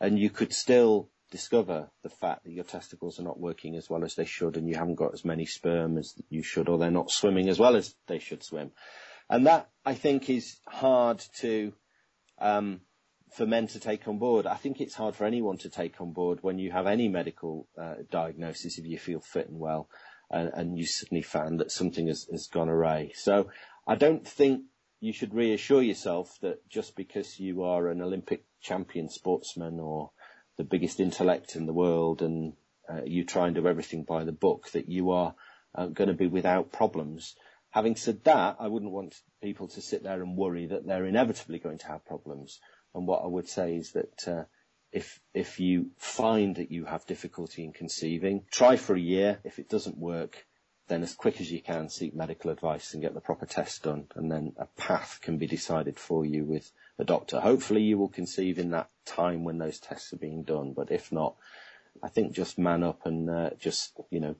And 0.00 0.18
you 0.18 0.30
could 0.30 0.52
still 0.52 1.08
discover 1.32 1.90
the 2.02 2.10
fact 2.10 2.44
that 2.44 2.52
your 2.52 2.62
testicles 2.62 3.18
are 3.18 3.24
not 3.24 3.40
working 3.40 3.74
as 3.74 3.88
well 3.88 4.04
as 4.04 4.14
they 4.14 4.26
should 4.26 4.56
and 4.56 4.68
you 4.68 4.76
haven't 4.76 4.96
got 4.96 5.14
as 5.14 5.24
many 5.24 5.46
sperm 5.46 5.96
as 5.96 6.14
you 6.28 6.42
should 6.42 6.68
or 6.68 6.78
they're 6.78 6.90
not 6.90 7.10
swimming 7.10 7.48
as 7.48 7.58
well 7.58 7.74
as 7.74 7.94
they 8.06 8.18
should 8.18 8.44
swim. 8.44 8.70
And 9.30 9.46
that 9.46 9.70
I 9.84 9.94
think 9.94 10.28
is 10.28 10.58
hard 10.68 11.24
to, 11.40 11.72
um, 12.38 12.82
for 13.34 13.46
men 13.46 13.66
to 13.68 13.80
take 13.80 14.06
on 14.06 14.18
board. 14.18 14.46
I 14.46 14.56
think 14.56 14.80
it's 14.80 14.94
hard 14.94 15.16
for 15.16 15.24
anyone 15.24 15.56
to 15.58 15.70
take 15.70 16.02
on 16.02 16.12
board 16.12 16.40
when 16.42 16.58
you 16.58 16.70
have 16.70 16.86
any 16.86 17.08
medical 17.08 17.66
uh, 17.80 17.94
diagnosis 18.10 18.78
if 18.78 18.84
you 18.86 18.98
feel 18.98 19.20
fit 19.20 19.48
and 19.48 19.58
well 19.58 19.88
and, 20.30 20.50
and 20.52 20.78
you 20.78 20.84
suddenly 20.84 21.22
found 21.22 21.60
that 21.60 21.72
something 21.72 22.08
has, 22.08 22.28
has 22.30 22.46
gone 22.46 22.68
awry. 22.68 23.10
So 23.14 23.48
I 23.86 23.94
don't 23.94 24.28
think 24.28 24.64
you 25.00 25.14
should 25.14 25.32
reassure 25.32 25.82
yourself 25.82 26.36
that 26.42 26.68
just 26.68 26.94
because 26.94 27.40
you 27.40 27.62
are 27.62 27.88
an 27.88 28.02
Olympic 28.02 28.44
champion 28.60 29.08
sportsman 29.08 29.80
or 29.80 30.10
the 30.56 30.64
biggest 30.64 31.00
intellect 31.00 31.56
in 31.56 31.66
the 31.66 31.72
world 31.72 32.22
and 32.22 32.54
uh, 32.88 33.02
you 33.04 33.24
try 33.24 33.46
and 33.46 33.54
do 33.54 33.66
everything 33.66 34.02
by 34.02 34.24
the 34.24 34.32
book, 34.32 34.70
that 34.72 34.88
you 34.88 35.10
are 35.10 35.34
uh, 35.74 35.86
going 35.86 36.08
to 36.08 36.14
be 36.14 36.26
without 36.26 36.72
problems. 36.72 37.34
Having 37.70 37.96
said 37.96 38.24
that, 38.24 38.56
I 38.60 38.68
wouldn't 38.68 38.92
want 38.92 39.14
people 39.42 39.68
to 39.68 39.80
sit 39.80 40.02
there 40.02 40.22
and 40.22 40.36
worry 40.36 40.66
that 40.66 40.86
they're 40.86 41.06
inevitably 41.06 41.58
going 41.58 41.78
to 41.78 41.86
have 41.86 42.04
problems. 42.04 42.60
And 42.94 43.06
what 43.06 43.22
I 43.24 43.26
would 43.26 43.48
say 43.48 43.76
is 43.76 43.92
that 43.92 44.28
uh, 44.28 44.44
if 44.92 45.20
if 45.32 45.58
you 45.58 45.90
find 45.96 46.56
that 46.56 46.70
you 46.70 46.84
have 46.84 47.06
difficulty 47.06 47.64
in 47.64 47.72
conceiving, 47.72 48.44
try 48.50 48.76
for 48.76 48.94
a 48.94 49.00
year. 49.00 49.40
If 49.42 49.58
it 49.58 49.70
doesn't 49.70 49.96
work, 49.96 50.46
then 50.88 51.02
as 51.02 51.14
quick 51.14 51.40
as 51.40 51.50
you 51.50 51.62
can 51.62 51.88
seek 51.88 52.14
medical 52.14 52.50
advice 52.50 52.92
and 52.92 53.02
get 53.02 53.14
the 53.14 53.20
proper 53.20 53.46
tests 53.46 53.78
done, 53.78 54.08
and 54.14 54.30
then 54.30 54.52
a 54.58 54.66
path 54.66 55.20
can 55.22 55.38
be 55.38 55.46
decided 55.46 55.98
for 55.98 56.26
you 56.26 56.44
with 56.44 56.70
a 56.98 57.04
doctor. 57.04 57.40
Hopefully, 57.40 57.82
you 57.82 57.98
will 57.98 58.08
conceive 58.08 58.58
in 58.58 58.70
that 58.70 58.90
time 59.04 59.44
when 59.44 59.58
those 59.58 59.78
tests 59.78 60.12
are 60.12 60.18
being 60.18 60.42
done. 60.42 60.72
But 60.72 60.90
if 60.90 61.12
not, 61.12 61.36
I 62.02 62.08
think 62.08 62.34
just 62.34 62.58
man 62.58 62.82
up 62.82 63.06
and 63.06 63.28
uh, 63.28 63.50
just 63.58 63.98
you 64.10 64.20
know 64.20 64.36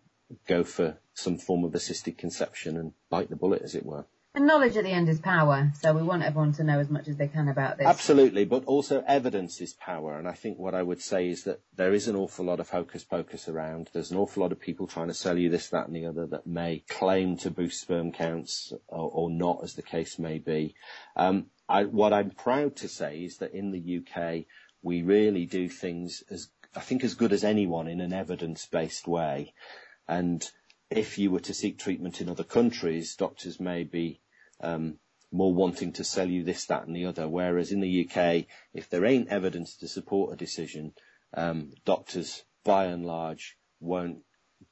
go 0.47 0.65
for 0.65 0.99
some 1.15 1.38
form 1.38 1.65
of 1.65 1.75
assisted 1.75 2.17
conception 2.19 2.77
and 2.77 2.93
bite 3.11 3.31
the 3.31 3.37
bullet, 3.37 3.62
as 3.62 3.75
it 3.75 3.85
were. 3.85 4.07
And 4.35 4.47
knowledge 4.47 4.79
at 4.79 4.85
the 4.85 4.91
end 4.91 5.11
is 5.11 5.21
power, 5.21 5.73
so 5.79 5.93
we 5.93 6.03
want 6.03 6.23
everyone 6.23 6.55
to 6.55 6.65
know 6.65 6.79
as 6.79 6.88
much 6.88 7.07
as 7.07 7.17
they 7.17 7.29
can 7.29 7.49
about 7.49 7.77
this. 7.77 7.87
Absolutely, 7.87 8.47
but 8.47 8.65
also 8.65 9.05
evidence 9.07 9.61
is 9.61 9.75
power, 9.75 10.19
and 10.19 10.27
I 10.27 10.33
think 10.33 10.59
what 10.59 10.75
I 10.75 10.83
would 10.83 11.03
say 11.03 11.29
is 11.29 11.45
that 11.45 11.61
there 11.77 11.93
is 11.93 12.09
an 12.09 12.17
awful 12.17 12.47
lot 12.47 12.59
of 12.59 12.71
hocus 12.71 13.05
pocus 13.05 13.47
around. 13.47 13.91
There's 13.93 14.11
an 14.11 14.17
awful 14.17 14.43
lot 14.43 14.51
of 14.51 14.59
people 14.59 14.87
trying 14.87 15.09
to 15.09 15.15
sell 15.15 15.37
you 15.37 15.51
this, 15.51 15.69
that, 15.69 15.87
and 15.87 15.95
the 15.95 16.07
other 16.07 16.27
that 16.29 16.47
may 16.47 16.83
claim 16.88 17.37
to 17.38 17.51
boost 17.51 17.83
sperm 17.83 18.11
counts 18.11 18.73
or, 18.88 19.11
or 19.12 19.31
not, 19.31 19.61
as 19.62 19.75
the 19.75 19.83
case 19.83 20.19
may 20.19 20.38
be. 20.38 20.77
Um, 21.15 21.49
I, 21.72 21.85
what 21.85 22.12
I'm 22.12 22.30
proud 22.30 22.76
to 22.76 22.88
say 22.88 23.24
is 23.24 23.38
that 23.38 23.54
in 23.54 23.70
the 23.70 23.98
UK, 23.98 24.44
we 24.82 25.00
really 25.00 25.46
do 25.46 25.70
things 25.70 26.22
as 26.30 26.50
I 26.76 26.80
think 26.80 27.02
as 27.02 27.14
good 27.14 27.32
as 27.32 27.44
anyone 27.44 27.88
in 27.88 28.00
an 28.02 28.12
evidence-based 28.12 29.08
way, 29.08 29.54
and 30.06 30.46
if 30.90 31.18
you 31.18 31.30
were 31.30 31.40
to 31.40 31.54
seek 31.54 31.78
treatment 31.78 32.20
in 32.20 32.28
other 32.28 32.44
countries, 32.44 33.16
doctors 33.16 33.58
may 33.58 33.85
be 33.85 34.20
um, 34.61 34.98
more 35.30 35.54
wanting 35.54 35.92
to 35.94 36.04
sell 36.04 36.28
you 36.28 36.44
this, 36.44 36.66
that, 36.66 36.87
and 36.87 36.94
the 36.94 37.06
other. 37.06 37.26
Whereas 37.26 37.72
in 37.72 37.80
the 37.80 38.06
UK, 38.06 38.44
if 38.74 38.90
there 38.90 39.06
ain't 39.06 39.28
evidence 39.28 39.76
to 39.78 39.88
support 39.88 40.35
a 40.35 40.37
decision, 40.37 40.92
um, 41.32 41.72
doctors, 41.87 42.44
by 42.64 42.85
and 42.87 43.06
large, 43.06 43.56
won't 43.80 44.18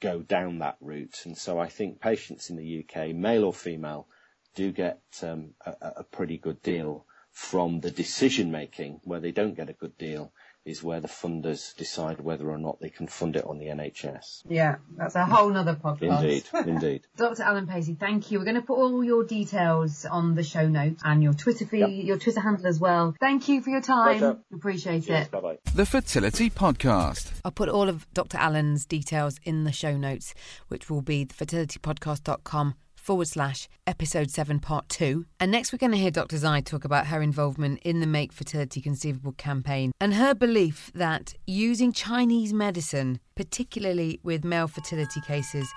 go 0.00 0.20
down 0.20 0.58
that 0.58 0.76
route. 0.82 1.22
And 1.24 1.36
so 1.36 1.58
I 1.58 1.68
think 1.68 2.00
patients 2.00 2.50
in 2.50 2.56
the 2.56 2.84
UK, 2.84 3.14
male 3.14 3.44
or 3.44 3.54
female, 3.54 4.06
do 4.54 4.72
get 4.72 5.00
um, 5.22 5.50
a, 5.64 5.74
a 5.98 6.04
pretty 6.04 6.38
good 6.38 6.62
deal 6.62 7.06
from 7.32 7.80
the 7.80 7.90
decision 7.90 8.50
making. 8.50 9.00
Where 9.04 9.20
they 9.20 9.32
don't 9.32 9.54
get 9.54 9.68
a 9.68 9.74
good 9.74 9.96
deal 9.98 10.32
is 10.64 10.82
where 10.82 11.00
the 11.00 11.08
funders 11.08 11.74
decide 11.76 12.20
whether 12.20 12.50
or 12.50 12.58
not 12.58 12.80
they 12.80 12.90
can 12.90 13.06
fund 13.06 13.34
it 13.34 13.44
on 13.44 13.58
the 13.58 13.66
NHS. 13.66 14.42
Yeah, 14.48 14.76
that's 14.96 15.14
a 15.14 15.24
whole 15.24 15.48
nother 15.48 15.74
podcast. 15.74 16.22
Indeed, 16.22 16.44
indeed. 16.68 17.02
Dr. 17.16 17.42
Allan 17.42 17.66
Pacey, 17.66 17.94
thank 17.94 18.30
you. 18.30 18.38
We're 18.38 18.44
going 18.44 18.56
to 18.56 18.62
put 18.62 18.76
all 18.76 19.02
your 19.02 19.24
details 19.24 20.04
on 20.04 20.34
the 20.34 20.42
show 20.42 20.68
notes 20.68 21.00
and 21.04 21.22
your 21.22 21.32
Twitter 21.32 21.64
feed, 21.64 21.80
yep. 21.80 22.06
your 22.06 22.18
Twitter 22.18 22.40
handle 22.40 22.66
as 22.66 22.78
well. 22.78 23.14
Thank 23.18 23.48
you 23.48 23.62
for 23.62 23.70
your 23.70 23.80
time. 23.80 24.18
Pleasure. 24.18 24.38
Appreciate 24.52 25.06
Cheers, 25.06 25.26
it. 25.26 25.30
Bye 25.30 25.40
bye. 25.40 25.58
The 25.74 25.86
Fertility 25.86 26.50
Podcast. 26.50 27.32
I'll 27.42 27.52
put 27.52 27.70
all 27.70 27.88
of 27.88 28.06
Dr. 28.12 28.36
Allan's 28.36 28.84
details 28.84 29.38
in 29.42 29.64
the 29.64 29.72
show 29.72 29.96
notes, 29.96 30.34
which 30.68 30.90
will 30.90 31.02
be 31.02 31.24
thefertilitypodcast.com 31.24 32.74
forward 33.00 33.26
slash 33.28 33.68
episode 33.86 34.30
7 34.30 34.60
part 34.60 34.88
2. 34.88 35.26
And 35.40 35.50
next 35.50 35.72
we're 35.72 35.78
going 35.78 35.92
to 35.92 35.98
hear 35.98 36.10
Dr. 36.10 36.36
Zhai 36.36 36.64
talk 36.64 36.84
about 36.84 37.06
her 37.06 37.22
involvement 37.22 37.80
in 37.82 38.00
the 38.00 38.06
Make 38.06 38.32
Fertility 38.32 38.80
Conceivable 38.80 39.32
campaign 39.32 39.92
and 40.00 40.14
her 40.14 40.34
belief 40.34 40.90
that 40.94 41.34
using 41.46 41.92
Chinese 41.92 42.52
medicine, 42.52 43.20
particularly 43.34 44.20
with 44.22 44.44
male 44.44 44.68
fertility 44.68 45.20
cases, 45.20 45.68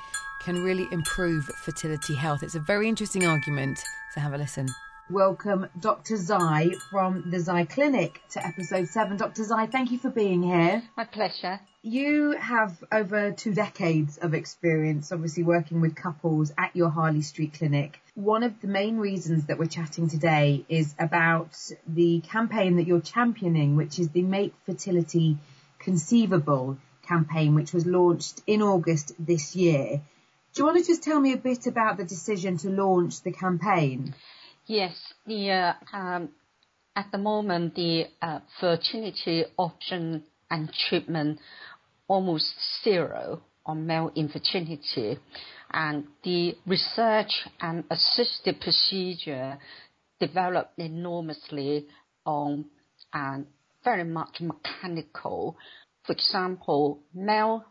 can 0.44 0.62
really 0.62 0.88
improve 0.92 1.46
fertility 1.46 2.16
health. 2.16 2.44
It's 2.44 2.56
a 2.56 2.60
very 2.60 2.90
interesting 2.90 3.26
argument, 3.26 3.80
so 4.14 4.22
have 4.22 4.34
a 4.34 4.38
listen. 4.38 4.68
Welcome, 5.10 5.68
Dr. 5.80 6.16
Zhai 6.16 6.76
from 6.90 7.30
the 7.30 7.38
Zhai 7.38 7.70
Clinic 7.70 8.22
to 8.32 8.46
episode 8.46 8.88
7. 8.88 9.18
Dr. 9.18 9.44
Zhai, 9.44 9.72
thank 9.72 9.92
you 9.92 9.98
for 9.98 10.10
being 10.10 10.42
here. 10.42 10.82
My 10.98 11.06
pleasure. 11.06 11.60
You 11.86 12.32
have 12.40 12.82
over 12.94 13.34
two 13.34 13.54
decades 13.54 14.18
of 14.18 14.34
experience, 14.34 15.12
obviously 15.12 15.44
working 15.44 15.82
with 15.82 15.98
couples 15.98 16.54
at 16.58 16.74
your 16.78 16.90
Harley 16.90 17.24
Street 17.24 17.56
clinic. 17.56 18.00
One 18.16 18.44
of 18.44 18.62
the 18.62 18.70
main 18.70 18.96
reasons 18.96 19.48
that 19.48 19.60
we're 19.60 19.66
chatting 19.66 20.10
today 20.10 20.64
is 20.70 20.96
about 20.98 21.58
the 21.86 22.22
campaign 22.22 22.78
that 22.78 22.88
you're 22.88 23.02
championing, 23.02 23.76
which 23.76 24.00
is 24.00 24.08
the 24.12 24.22
Make 24.22 24.54
Fertility 24.66 25.38
Conceivable 25.78 26.78
campaign, 27.06 27.54
which 27.54 27.74
was 27.74 27.86
launched 27.86 28.42
in 28.48 28.62
August 28.62 29.12
this 29.20 29.54
year. 29.54 30.02
Do 30.54 30.62
you 30.62 30.66
want 30.66 30.78
to 30.78 30.86
just 30.86 31.04
tell 31.04 31.20
me 31.20 31.34
a 31.34 31.38
bit 31.38 31.68
about 31.68 31.98
the 31.98 32.06
decision 32.06 32.60
to 32.60 32.70
launch 32.70 33.24
the 33.24 33.34
campaign? 33.34 34.16
Yes, 34.68 34.96
the 35.28 35.52
uh, 35.52 35.74
um, 35.92 36.30
at 36.96 37.12
the 37.12 37.18
moment 37.18 37.76
the 37.76 38.06
uh, 38.22 38.40
fertility 38.62 39.44
option 39.58 40.24
and 40.50 40.72
treatment 40.88 41.40
almost 42.08 42.54
zero 42.84 43.42
on 43.66 43.86
male 43.88 44.12
infertility, 44.16 45.18
and 45.72 46.06
the 46.24 46.56
research 46.68 47.48
and 47.62 47.84
assisted 47.90 48.60
procedure 48.60 49.58
developed 50.20 50.78
enormously 50.78 51.88
on 52.26 52.66
very 53.84 54.04
much 54.04 54.40
mechanical. 54.42 55.58
For 56.06 56.14
example, 56.14 57.00
male 57.14 57.66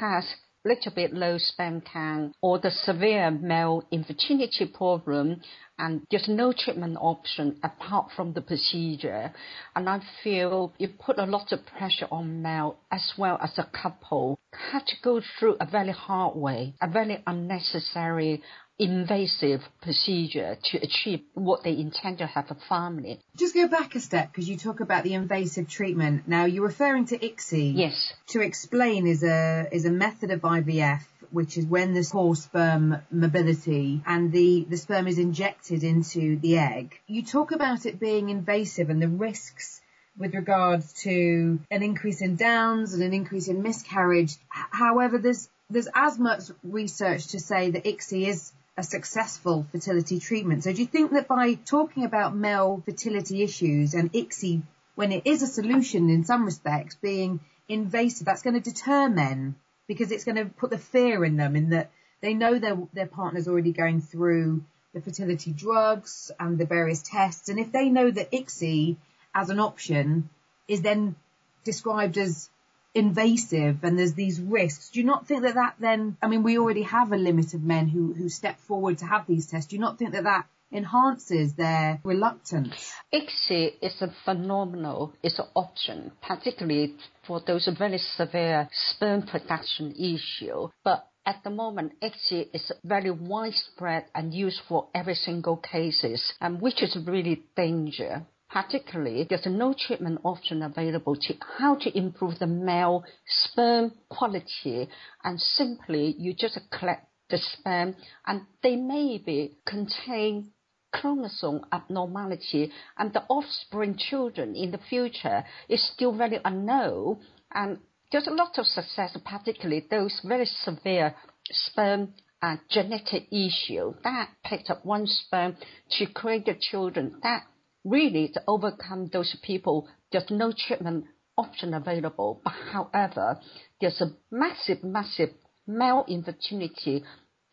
has 0.00 0.24
little 0.64 0.92
bit 0.94 1.12
low 1.12 1.38
sperm 1.38 1.80
count 1.80 2.34
or 2.42 2.58
the 2.58 2.70
severe 2.70 3.30
male 3.30 3.82
infertility 3.90 4.66
problem 4.66 5.40
and 5.78 6.02
there's 6.10 6.28
no 6.28 6.52
treatment 6.52 6.98
option 7.00 7.58
apart 7.62 8.10
from 8.14 8.34
the 8.34 8.42
procedure. 8.42 9.32
And 9.74 9.88
I 9.88 10.00
feel 10.22 10.74
you 10.78 10.88
put 10.88 11.18
a 11.18 11.24
lot 11.24 11.52
of 11.52 11.64
pressure 11.64 12.06
on 12.10 12.42
male 12.42 12.76
as 12.90 13.12
well 13.16 13.38
as 13.42 13.58
a 13.58 13.64
couple 13.82 14.38
had 14.52 14.86
to 14.86 14.96
go 15.02 15.22
through 15.38 15.56
a 15.60 15.66
very 15.66 15.92
hard 15.92 16.36
way, 16.36 16.74
a 16.82 16.88
very 16.88 17.22
unnecessary 17.26 18.42
invasive 18.80 19.60
procedure 19.82 20.56
to 20.64 20.78
achieve 20.78 21.20
what 21.34 21.62
they 21.62 21.76
intend 21.76 22.18
to 22.18 22.26
have 22.26 22.50
a 22.50 22.56
family. 22.68 23.20
Just 23.36 23.54
go 23.54 23.68
back 23.68 23.94
a 23.94 24.00
step 24.00 24.28
because 24.32 24.48
you 24.48 24.56
talk 24.56 24.80
about 24.80 25.04
the 25.04 25.14
invasive 25.14 25.68
treatment. 25.68 26.26
Now 26.26 26.46
you're 26.46 26.66
referring 26.66 27.06
to 27.06 27.18
ICSI. 27.18 27.76
Yes. 27.76 28.12
To 28.28 28.40
explain 28.40 29.06
is 29.06 29.22
a 29.22 29.68
is 29.70 29.84
a 29.84 29.90
method 29.90 30.30
of 30.30 30.40
IVF 30.40 31.02
which 31.30 31.56
is 31.56 31.64
when 31.64 31.92
there's 31.92 32.10
poor 32.10 32.34
sperm 32.34 32.96
mobility 33.10 34.02
and 34.04 34.32
the, 34.32 34.66
the 34.68 34.76
sperm 34.76 35.06
is 35.06 35.18
injected 35.18 35.84
into 35.84 36.36
the 36.40 36.58
egg. 36.58 36.98
You 37.06 37.24
talk 37.24 37.52
about 37.52 37.86
it 37.86 38.00
being 38.00 38.30
invasive 38.30 38.90
and 38.90 39.00
the 39.00 39.08
risks 39.08 39.80
with 40.18 40.34
regards 40.34 40.92
to 41.04 41.60
an 41.70 41.82
increase 41.82 42.20
in 42.20 42.36
downs 42.36 42.94
and 42.94 43.02
an 43.02 43.14
increase 43.14 43.46
in 43.46 43.62
miscarriage. 43.62 44.34
However, 44.48 45.18
there's 45.18 45.48
there's 45.70 45.88
as 45.94 46.18
much 46.18 46.42
research 46.64 47.28
to 47.28 47.38
say 47.38 47.70
that 47.70 47.84
ICSI 47.84 48.26
is 48.26 48.52
a 48.80 48.82
successful 48.82 49.66
fertility 49.70 50.18
treatment. 50.18 50.64
So 50.64 50.72
do 50.72 50.80
you 50.80 50.88
think 50.88 51.12
that 51.12 51.28
by 51.28 51.54
talking 51.54 52.04
about 52.04 52.34
male 52.34 52.82
fertility 52.84 53.42
issues 53.42 53.92
and 53.94 54.12
ICSI, 54.12 54.62
when 54.94 55.12
it 55.12 55.26
is 55.26 55.42
a 55.42 55.46
solution 55.46 56.08
in 56.08 56.24
some 56.24 56.46
respects, 56.46 56.94
being 56.96 57.40
invasive, 57.68 58.24
that's 58.24 58.42
going 58.42 58.60
to 58.60 58.70
deter 58.70 59.08
men 59.08 59.54
because 59.86 60.10
it's 60.10 60.24
going 60.24 60.36
to 60.36 60.46
put 60.46 60.70
the 60.70 60.78
fear 60.78 61.24
in 61.24 61.36
them 61.36 61.56
in 61.56 61.70
that 61.70 61.90
they 62.22 62.32
know 62.32 62.58
their, 62.58 62.78
their 62.94 63.06
partner's 63.06 63.48
already 63.48 63.72
going 63.72 64.00
through 64.00 64.64
the 64.94 65.00
fertility 65.00 65.52
drugs 65.52 66.30
and 66.40 66.56
the 66.56 66.66
various 66.66 67.02
tests. 67.02 67.50
And 67.50 67.58
if 67.58 67.72
they 67.72 67.90
know 67.90 68.10
that 68.10 68.32
ICSI 68.32 68.96
as 69.34 69.50
an 69.50 69.60
option 69.60 70.30
is 70.66 70.80
then 70.80 71.16
described 71.64 72.16
as 72.16 72.48
invasive 72.94 73.78
and 73.82 73.98
there's 73.98 74.14
these 74.14 74.40
risks. 74.40 74.90
Do 74.90 75.00
you 75.00 75.06
not 75.06 75.26
think 75.26 75.42
that 75.42 75.54
that 75.54 75.76
then, 75.80 76.16
I 76.22 76.28
mean, 76.28 76.42
we 76.42 76.58
already 76.58 76.82
have 76.82 77.12
a 77.12 77.16
limit 77.16 77.54
of 77.54 77.62
men 77.62 77.88
who, 77.88 78.12
who 78.14 78.28
step 78.28 78.58
forward 78.66 78.98
to 78.98 79.06
have 79.06 79.26
these 79.26 79.46
tests. 79.46 79.70
Do 79.70 79.76
you 79.76 79.80
not 79.80 79.98
think 79.98 80.12
that 80.12 80.24
that 80.24 80.46
enhances 80.72 81.54
their 81.54 82.00
reluctance? 82.04 82.92
ICSI 83.12 83.74
is 83.82 84.00
a 84.00 84.12
phenomenal, 84.24 85.14
it's 85.22 85.38
an 85.38 85.46
option, 85.54 86.12
particularly 86.22 86.96
for 87.26 87.40
those 87.46 87.68
very 87.78 87.98
severe 87.98 88.68
sperm 88.72 89.22
production 89.22 89.92
issue. 89.92 90.68
But 90.84 91.06
at 91.26 91.44
the 91.44 91.50
moment, 91.50 91.92
ICSI 92.02 92.48
is 92.54 92.72
very 92.82 93.10
widespread 93.10 94.06
and 94.14 94.34
used 94.34 94.60
for 94.68 94.88
every 94.94 95.14
single 95.14 95.56
cases, 95.56 96.32
um, 96.40 96.60
which 96.60 96.82
is 96.82 96.96
really 97.06 97.44
danger 97.56 98.26
particularly 98.50 99.26
there's 99.28 99.46
no 99.46 99.74
treatment 99.78 100.20
option 100.24 100.62
available 100.62 101.16
to 101.16 101.34
how 101.58 101.76
to 101.76 101.96
improve 101.96 102.38
the 102.38 102.46
male 102.46 103.04
sperm 103.26 103.92
quality. 104.08 104.88
And 105.22 105.40
simply 105.40 106.14
you 106.18 106.34
just 106.34 106.58
collect 106.70 107.06
the 107.30 107.38
sperm 107.38 107.94
and 108.26 108.42
they 108.62 108.76
maybe 108.76 109.56
contain 109.66 110.50
chromosome 110.92 111.60
abnormality. 111.72 112.72
And 112.98 113.12
the 113.12 113.22
offspring 113.28 113.96
children 113.96 114.56
in 114.56 114.72
the 114.72 114.78
future 114.78 115.44
is 115.68 115.88
still 115.94 116.16
very 116.16 116.40
unknown. 116.44 117.20
And 117.52 117.78
there's 118.10 118.26
a 118.26 118.32
lot 118.32 118.58
of 118.58 118.66
success 118.66 119.16
particularly 119.24 119.86
those 119.88 120.20
very 120.24 120.46
severe 120.46 121.14
sperm 121.50 122.14
uh, 122.42 122.56
genetic 122.68 123.28
issue. 123.30 123.94
That 124.02 124.30
picked 124.44 124.70
up 124.70 124.84
one 124.84 125.06
sperm 125.06 125.56
to 125.98 126.06
create 126.06 126.46
the 126.46 126.56
children. 126.58 127.20
That 127.22 127.44
really 127.84 128.28
to 128.28 128.42
overcome 128.46 129.08
those 129.12 129.36
people, 129.42 129.88
there's 130.12 130.30
no 130.30 130.52
treatment 130.56 131.06
option 131.36 131.74
available. 131.74 132.40
But 132.44 132.54
however, 132.72 133.40
there's 133.80 134.00
a 134.00 134.12
massive, 134.30 134.84
massive 134.84 135.30
male 135.66 136.04
infertility. 136.08 137.04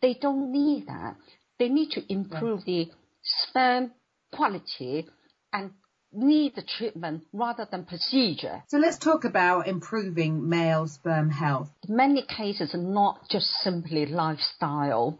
They 0.02 0.14
don't 0.14 0.52
need 0.52 0.86
that. 0.86 1.16
They 1.58 1.68
need 1.68 1.90
to 1.92 2.12
improve 2.12 2.64
the 2.64 2.90
sperm 3.22 3.92
quality 4.32 5.06
and 5.52 5.72
need 6.12 6.54
the 6.54 6.62
treatment 6.62 7.24
rather 7.32 7.66
than 7.70 7.84
procedure. 7.84 8.62
So 8.68 8.78
let's 8.78 8.98
talk 8.98 9.24
about 9.24 9.68
improving 9.68 10.48
male 10.48 10.86
sperm 10.86 11.30
health. 11.30 11.70
Many 11.88 12.22
cases, 12.22 12.74
are 12.74 12.78
not 12.78 13.28
just 13.28 13.46
simply 13.62 14.06
lifestyle. 14.06 15.18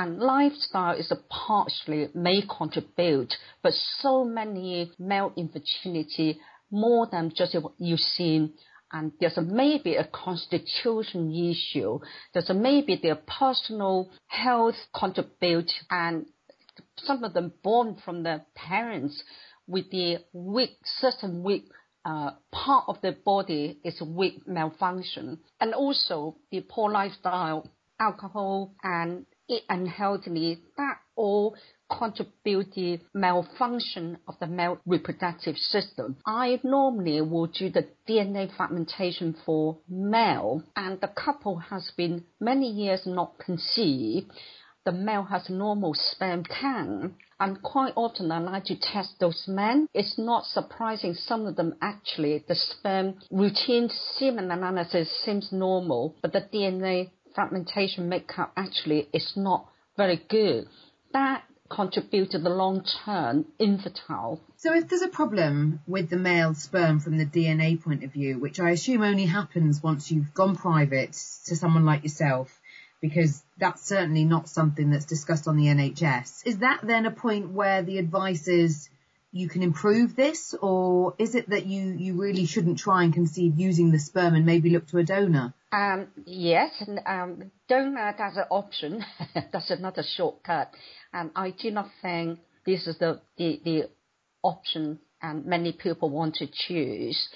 And 0.00 0.18
lifestyle 0.18 0.96
is 0.96 1.12
partially 1.28 2.08
may 2.14 2.40
contribute, 2.40 3.34
but 3.62 3.74
so 3.98 4.24
many 4.24 4.90
male 4.98 5.30
infertility, 5.36 6.40
more 6.70 7.06
than 7.12 7.32
just 7.36 7.54
what 7.60 7.74
you've 7.78 8.00
seen 8.00 8.54
and 8.92 9.12
there's 9.20 9.36
a, 9.36 9.42
maybe 9.42 9.96
a 9.96 10.04
constitution 10.04 11.30
issue. 11.34 11.98
There's 12.32 12.48
a, 12.48 12.54
maybe 12.54 12.98
their 13.00 13.16
personal 13.16 14.10
health 14.26 14.76
contribute 14.98 15.70
and 15.90 16.24
some 16.96 17.22
of 17.22 17.34
them 17.34 17.52
born 17.62 17.98
from 18.02 18.22
their 18.22 18.46
parents 18.54 19.22
with 19.66 19.90
the 19.90 20.24
weak, 20.32 20.78
certain 20.82 21.42
weak 21.42 21.66
uh, 22.06 22.30
part 22.50 22.86
of 22.88 22.96
the 23.02 23.12
body 23.22 23.78
is 23.84 24.00
weak 24.00 24.48
malfunction. 24.48 25.40
And 25.60 25.74
also 25.74 26.36
the 26.50 26.62
poor 26.62 26.90
lifestyle, 26.90 27.68
alcohol 28.00 28.74
and 28.82 29.26
eat 29.50 29.64
unhealthily, 29.68 30.62
that 30.76 30.98
all 31.16 31.56
contribute 31.90 32.72
the 32.74 33.00
malfunction 33.12 34.16
of 34.28 34.38
the 34.38 34.46
male 34.46 34.78
reproductive 34.86 35.56
system. 35.56 36.16
I 36.24 36.60
normally 36.62 37.20
will 37.20 37.46
do 37.46 37.68
the 37.68 37.88
DNA 38.08 38.54
fragmentation 38.56 39.34
for 39.44 39.78
male 39.88 40.62
and 40.76 41.00
the 41.00 41.08
couple 41.08 41.56
has 41.56 41.90
been 41.96 42.24
many 42.40 42.70
years 42.70 43.06
not 43.06 43.38
conceived 43.38 44.30
the 44.84 44.92
male 44.92 45.24
has 45.24 45.50
normal 45.50 45.94
sperm 45.94 46.42
count. 46.44 47.14
And 47.38 47.62
quite 47.62 47.92
often 47.96 48.32
I 48.32 48.38
like 48.38 48.64
to 48.64 48.76
test 48.76 49.18
those 49.18 49.44
men. 49.46 49.88
It's 49.94 50.18
not 50.18 50.44
surprising 50.44 51.14
some 51.14 51.46
of 51.46 51.56
them 51.56 51.74
actually, 51.80 52.44
the 52.46 52.54
sperm 52.54 53.14
routine 53.30 53.88
semen 53.88 54.50
analysis 54.50 55.10
seems 55.24 55.52
normal, 55.52 56.16
but 56.22 56.32
the 56.32 56.40
DNA 56.40 57.10
fragmentation 57.34 58.08
makeup 58.08 58.52
actually 58.56 59.08
is 59.12 59.32
not 59.36 59.66
very 59.96 60.20
good. 60.28 60.66
That 61.12 61.44
contribute 61.70 62.32
to 62.32 62.38
the 62.38 62.50
long-term 62.50 63.46
infertile. 63.58 64.40
So 64.56 64.74
if 64.74 64.88
there's 64.88 65.02
a 65.02 65.08
problem 65.08 65.80
with 65.86 66.10
the 66.10 66.16
male 66.16 66.54
sperm 66.54 66.98
from 66.98 67.16
the 67.16 67.24
DNA 67.24 67.82
point 67.82 68.02
of 68.02 68.12
view, 68.12 68.38
which 68.38 68.58
I 68.58 68.70
assume 68.70 69.02
only 69.02 69.26
happens 69.26 69.82
once 69.82 70.10
you've 70.10 70.34
gone 70.34 70.56
private 70.56 71.12
to 71.46 71.56
someone 71.56 71.84
like 71.84 72.02
yourself, 72.02 72.60
because 73.00 73.42
that's 73.56 73.86
certainly 73.86 74.24
not 74.24 74.48
something 74.48 74.90
that's 74.90 75.06
discussed 75.06 75.48
on 75.48 75.56
the 75.56 75.66
NHS. 75.66 76.42
Is 76.44 76.58
that 76.58 76.80
then 76.82 77.06
a 77.06 77.10
point 77.10 77.50
where 77.52 77.82
the 77.82 77.98
advice 77.98 78.48
is 78.48 78.90
you 79.32 79.48
can 79.48 79.62
improve 79.62 80.16
this 80.16 80.54
or 80.60 81.14
is 81.18 81.36
it 81.36 81.50
that 81.50 81.66
you, 81.66 81.94
you 81.96 82.20
really 82.20 82.46
shouldn't 82.46 82.78
try 82.78 83.04
and 83.04 83.14
conceive 83.14 83.58
using 83.58 83.92
the 83.92 83.98
sperm 83.98 84.34
and 84.34 84.44
maybe 84.44 84.70
look 84.70 84.88
to 84.88 84.98
a 84.98 85.04
donor? 85.04 85.54
Um, 85.72 86.08
yes, 86.26 86.82
um, 87.06 87.50
donor 87.68 88.14
that's 88.18 88.36
an 88.36 88.44
option. 88.50 89.04
that's 89.52 89.72
not 89.80 89.98
a 89.98 90.02
shortcut. 90.02 90.72
Um, 91.14 91.30
I 91.36 91.50
do 91.50 91.70
not 91.70 91.88
think 92.02 92.40
this 92.66 92.86
is 92.86 92.98
the, 92.98 93.20
the, 93.36 93.60
the 93.64 93.90
option 94.42 94.98
and 95.22 95.46
many 95.46 95.72
people 95.72 96.10
want 96.10 96.36
to 96.36 96.48
choose. 96.52 97.28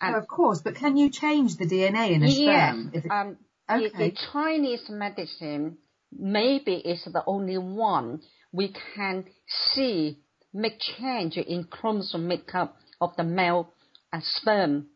And, 0.00 0.16
oh, 0.16 0.18
of 0.18 0.26
course, 0.26 0.60
but 0.62 0.74
can 0.74 0.96
you 0.96 1.10
change 1.10 1.56
the 1.56 1.66
DNA 1.66 2.12
in 2.12 2.22
a 2.22 2.30
sperm? 2.30 2.90
Yes, 2.94 3.04
um, 3.10 3.36
Okay. 3.70 3.88
The, 3.88 3.98
the 3.98 4.16
Chinese 4.32 4.84
medicine 4.88 5.78
maybe 6.12 6.74
is 6.74 7.04
the 7.04 7.22
only 7.26 7.58
one 7.58 8.20
we 8.52 8.74
can 8.94 9.24
see 9.72 10.18
make 10.52 10.78
change 10.98 11.38
in 11.38 11.64
chromosome 11.64 12.28
makeup 12.28 12.76
of 13.00 13.16
the 13.16 13.24
male 13.24 13.72
uh, 14.12 14.20
sperm 14.22 14.88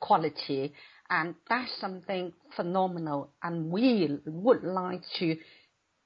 quality. 0.00 0.72
And 1.12 1.34
that's 1.46 1.78
something 1.78 2.32
phenomenal. 2.56 3.34
And 3.42 3.70
we 3.70 4.18
would 4.24 4.64
like 4.64 5.02
to 5.18 5.36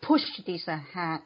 push 0.03 0.25
this 0.45 0.67
ahead. 0.67 1.21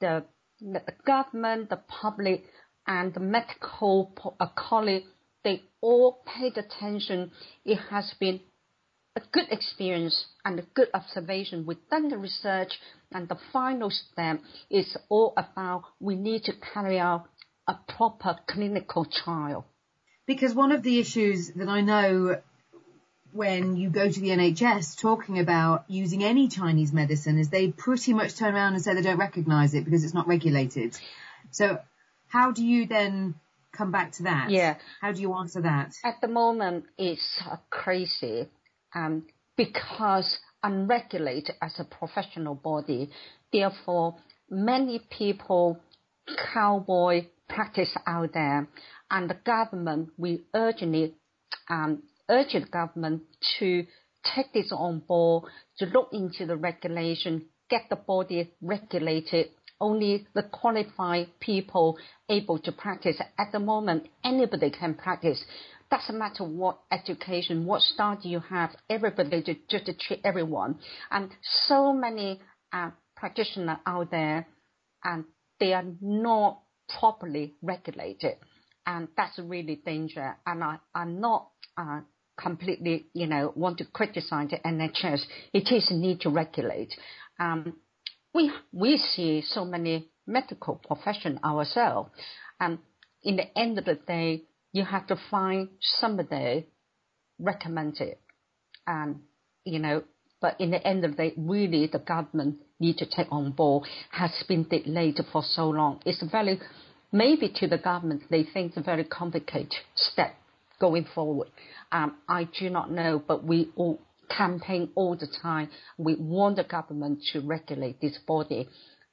The, 0.00 0.24
the 0.60 0.80
government, 1.04 1.70
the 1.70 1.80
public, 1.88 2.44
and 2.86 3.12
the 3.12 3.18
medical 3.18 4.12
uh, 4.38 4.46
college, 4.54 5.02
they 5.42 5.64
all 5.80 6.22
paid 6.24 6.56
attention. 6.56 7.32
It 7.64 7.80
has 7.90 8.14
been 8.20 8.38
a 9.16 9.22
good 9.32 9.46
experience 9.50 10.26
and 10.44 10.60
a 10.60 10.66
good 10.74 10.88
observation. 10.94 11.66
We've 11.66 11.88
done 11.90 12.10
the 12.10 12.18
research, 12.18 12.78
and 13.10 13.28
the 13.28 13.38
final 13.52 13.90
step 13.90 14.38
is 14.70 14.96
all 15.08 15.34
about 15.36 15.82
we 15.98 16.14
need 16.14 16.44
to 16.44 16.52
carry 16.72 17.00
out 17.00 17.24
a 17.66 17.74
proper 17.88 18.36
clinical 18.46 19.04
trial. 19.04 19.66
Because 20.28 20.54
one 20.54 20.70
of 20.70 20.84
the 20.84 21.00
issues 21.00 21.50
that 21.56 21.68
I 21.68 21.80
know 21.80 22.40
when 23.34 23.76
you 23.76 23.90
go 23.90 24.08
to 24.08 24.20
the 24.20 24.28
NHS 24.28 24.96
talking 25.00 25.40
about 25.40 25.84
using 25.88 26.22
any 26.22 26.46
Chinese 26.46 26.92
medicine 26.92 27.36
is 27.36 27.48
they 27.48 27.68
pretty 27.68 28.14
much 28.14 28.36
turn 28.36 28.54
around 28.54 28.74
and 28.74 28.82
say 28.82 28.94
they 28.94 29.02
don't 29.02 29.18
recognise 29.18 29.74
it 29.74 29.84
because 29.84 30.04
it's 30.04 30.14
not 30.14 30.28
regulated. 30.28 30.96
So 31.50 31.80
how 32.28 32.52
do 32.52 32.64
you 32.64 32.86
then 32.86 33.34
come 33.72 33.90
back 33.90 34.12
to 34.12 34.22
that? 34.24 34.50
Yeah. 34.50 34.76
How 35.00 35.10
do 35.10 35.20
you 35.20 35.34
answer 35.34 35.62
that? 35.62 35.94
At 36.04 36.20
the 36.20 36.28
moment, 36.28 36.84
it's 36.96 37.42
crazy 37.70 38.48
um, 38.94 39.26
because 39.56 40.38
unregulated 40.62 41.56
as 41.60 41.74
a 41.80 41.84
professional 41.84 42.54
body. 42.54 43.10
Therefore, 43.52 44.14
many 44.48 45.00
people 45.10 45.80
cowboy 46.54 47.26
practice 47.48 47.94
out 48.06 48.32
there, 48.32 48.68
and 49.10 49.28
the 49.28 49.34
government 49.44 50.10
we 50.16 50.44
urgently 50.54 51.14
um, 51.68 52.04
urge 52.30 52.52
the 52.52 52.60
government 52.60 53.22
to 53.58 53.86
take 54.34 54.52
this 54.52 54.72
on 54.72 55.00
board, 55.00 55.44
to 55.78 55.86
look 55.86 56.08
into 56.12 56.46
the 56.46 56.56
regulation, 56.56 57.46
get 57.70 57.82
the 57.90 57.96
body 57.96 58.52
regulated. 58.60 59.48
Only 59.80 60.26
the 60.34 60.44
qualified 60.44 61.28
people 61.40 61.98
able 62.28 62.58
to 62.60 62.72
practice. 62.72 63.20
At 63.38 63.52
the 63.52 63.58
moment, 63.58 64.08
anybody 64.22 64.70
can 64.70 64.94
practice 64.94 65.44
doesn't 65.90 66.18
matter 66.18 66.44
what 66.44 66.80
education, 66.90 67.66
what 67.66 67.82
style 67.82 68.18
you 68.22 68.40
have, 68.40 68.70
everybody 68.88 69.42
to, 69.42 69.54
just 69.68 69.86
to 69.86 69.94
treat 69.94 70.20
everyone. 70.24 70.78
And 71.10 71.30
so 71.66 71.92
many 71.92 72.40
uh, 72.72 72.90
practitioners 73.16 73.78
out 73.86 74.10
there, 74.10 74.46
and 75.04 75.24
they 75.60 75.72
are 75.72 75.84
not 76.00 76.60
properly 76.98 77.54
regulated. 77.62 78.34
And 78.86 79.08
that's 79.16 79.38
really 79.38 79.80
danger. 79.84 80.36
And 80.46 80.64
I, 80.64 80.78
I'm 80.94 81.20
not 81.20 81.48
uh, 81.76 82.00
completely, 82.36 83.06
you 83.12 83.26
know, 83.26 83.52
want 83.54 83.78
to 83.78 83.84
criticize 83.84 84.50
the 84.50 84.58
NHS. 84.58 85.22
It 85.52 85.72
is 85.72 85.90
a 85.90 85.94
need 85.94 86.20
to 86.22 86.30
regulate. 86.30 86.94
Um, 87.38 87.76
we 88.34 88.50
we 88.72 88.96
see 88.96 89.42
so 89.46 89.64
many 89.64 90.08
medical 90.26 90.80
profession 90.86 91.38
ourselves, 91.44 92.10
and 92.60 92.78
in 93.22 93.36
the 93.36 93.58
end 93.58 93.78
of 93.78 93.84
the 93.84 93.94
day, 93.94 94.42
you 94.72 94.84
have 94.84 95.06
to 95.08 95.16
find 95.30 95.68
somebody 95.80 96.66
recommended, 97.38 98.16
and 98.86 99.20
you 99.64 99.78
know. 99.78 100.04
But 100.40 100.60
in 100.60 100.72
the 100.72 100.86
end 100.86 101.06
of 101.06 101.12
the 101.12 101.16
day, 101.16 101.34
really, 101.38 101.86
the 101.86 102.00
government 102.00 102.56
need 102.78 102.98
to 102.98 103.06
take 103.06 103.28
on 103.30 103.52
board. 103.52 103.88
Has 104.10 104.44
been 104.46 104.64
delayed 104.64 105.18
for 105.32 105.42
so 105.42 105.70
long. 105.70 106.00
It's 106.04 106.22
very 106.30 106.60
maybe 107.14 107.48
to 107.48 107.68
the 107.68 107.78
government 107.78 108.24
they 108.28 108.42
think 108.42 108.70
it's 108.70 108.76
a 108.76 108.82
very 108.82 109.04
complicated 109.04 109.72
step 109.94 110.34
going 110.80 111.06
forward. 111.14 111.48
Um, 111.94 112.16
I 112.28 112.44
do 112.58 112.68
not 112.68 112.90
know, 112.90 113.22
but 113.26 113.44
we 113.44 113.70
all 113.76 114.00
campaign 114.28 114.90
all 114.94 115.16
the 115.16 115.28
time. 115.42 115.70
We 115.96 116.16
want 116.16 116.56
the 116.56 116.64
government 116.64 117.22
to 117.32 117.40
regulate 117.40 118.00
this 118.00 118.18
body 118.26 118.68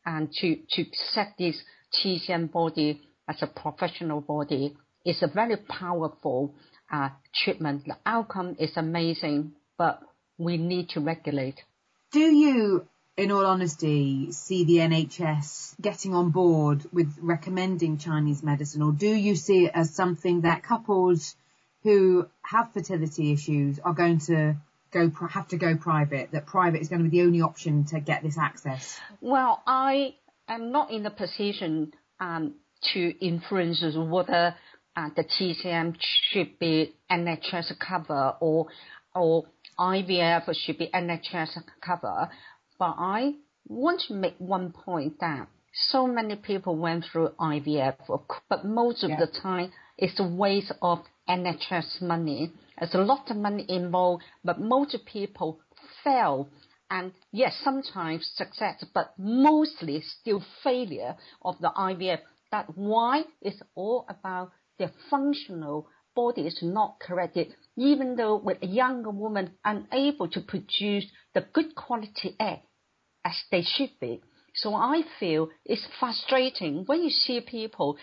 and 0.06 0.30
to, 0.34 0.56
to 0.72 0.86
set 1.14 1.36
this 1.38 1.62
TCM 1.94 2.52
body 2.52 3.02
as 3.30 3.42
a 3.42 3.48
professional 3.48 4.20
body 4.20 4.76
it's 5.04 5.22
a 5.22 5.28
very 5.28 5.58
powerful 5.58 6.54
uh, 6.92 7.10
treatment. 7.44 7.86
The 7.86 7.98
outcome 8.06 8.56
is 8.60 8.72
amazing, 8.76 9.54
but 9.78 10.02
we 10.38 10.58
need 10.58 10.90
to 10.90 11.00
regulate. 11.00 11.60
Do 12.12 12.20
you, 12.20 12.86
in 13.18 13.32
all 13.32 13.46
honesty, 13.46 14.32
see 14.32 14.64
the 14.66 14.78
NHS 14.78 15.80
getting 15.82 16.14
on 16.14 16.32
board 16.32 16.86
with 16.92 17.16
recommending 17.20 17.98
Chinese 17.98 18.44
medicine, 18.44 18.82
or 18.82 18.92
do 18.92 19.08
you 19.08 19.36
see 19.36 19.66
it 19.66 19.72
as 19.74 19.96
something 19.96 20.42
that 20.42 20.64
couples 20.64 21.36
who 21.84 22.28
have 22.42 22.72
fertility 22.74 23.34
issues 23.34 23.80
are 23.80 23.94
going 23.94 24.20
to 24.20 24.56
go 24.92 25.10
have 25.30 25.48
to 25.50 25.58
go 25.58 25.76
private? 25.76 26.32
That 26.32 26.46
private 26.46 26.82
is 26.82 26.90
going 26.90 27.04
to 27.04 27.10
be 27.10 27.18
the 27.18 27.24
only 27.26 27.42
option 27.42 27.86
to 27.86 28.00
get 28.00 28.24
this 28.24 28.38
access? 28.38 29.00
Well, 29.20 29.62
I 29.66 30.16
am 30.48 30.72
not 30.72 30.92
in 30.92 31.06
a 31.06 31.12
position 31.12 31.94
um, 32.20 32.56
to 32.94 33.26
influence 33.26 33.84
whether 33.96 34.56
uh, 34.96 35.10
the 35.16 35.24
TCM 35.24 35.96
should 36.00 36.60
be 36.60 36.94
NHS 37.10 37.74
cover 37.80 38.36
or 38.40 38.68
or 39.16 39.46
IVF 39.80 40.54
should 40.56 40.78
be 40.78 40.88
NHS 40.94 41.58
cover. 41.82 42.30
But 42.78 42.96
I 42.98 43.34
want 43.68 44.02
to 44.08 44.14
make 44.14 44.36
one 44.38 44.72
point 44.72 45.20
that 45.20 45.48
so 45.74 46.08
many 46.08 46.36
people 46.36 46.76
went 46.76 47.06
through 47.06 47.30
IVF, 47.40 47.96
but 48.50 48.66
most 48.66 49.04
of 49.04 49.12
the 49.12 49.28
time 49.42 49.72
it's 49.98 50.20
a 50.20 50.28
waste 50.28 50.74
of 50.82 51.00
NHS 51.32 52.02
money. 52.02 52.52
There's 52.78 52.94
a 52.94 52.98
lot 52.98 53.32
of 53.32 53.38
money 53.38 53.66
involved, 53.70 54.24
but 54.44 54.60
most 54.60 54.98
people 55.06 55.62
fail. 56.04 56.50
And 56.90 57.14
yes, 57.32 57.58
sometimes 57.64 58.30
success, 58.36 58.84
but 58.94 59.14
mostly 59.18 60.02
still 60.02 60.44
failure 60.62 61.16
of 61.42 61.56
the 61.62 61.72
IVF. 61.78 62.20
That 62.52 62.78
why 62.78 63.24
it's 63.42 63.62
all 63.76 64.06
about 64.10 64.52
their 64.78 64.92
functional 65.10 65.88
body 66.14 66.42
is 66.42 66.60
not 66.62 67.00
corrected. 67.00 67.54
Even 67.78 68.18
though 68.18 68.36
with 68.36 68.58
a 68.62 68.68
younger 68.68 69.12
woman 69.12 69.52
unable 69.64 70.28
to 70.30 70.42
produce 70.42 71.06
the 71.34 71.46
good 71.54 71.76
quality 71.76 72.36
egg 72.42 72.60
as 73.24 73.38
they 73.52 73.62
should 73.62 73.92
be. 74.02 74.22
So 74.54 74.76
I 74.76 75.04
feel 75.18 75.48
it's 75.64 75.88
frustrating 75.98 76.84
when 76.88 77.04
you 77.04 77.10
see 77.10 77.40
people 77.40 77.98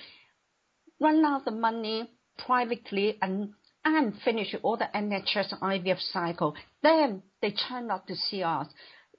run 0.99 1.23
out 1.27 1.47
of 1.47 1.55
money 1.55 2.09
privately 2.39 3.19
and 3.21 3.53
and 3.85 4.15
finish 4.25 4.55
all 4.63 4.77
the 4.77 4.89
NHS 4.95 5.59
IVF 5.61 6.01
cycle, 6.13 6.55
then 6.83 7.23
they 7.41 7.53
turn 7.53 7.91
up 7.91 8.07
to 8.07 8.17
see 8.17 8.43
us. 8.43 8.67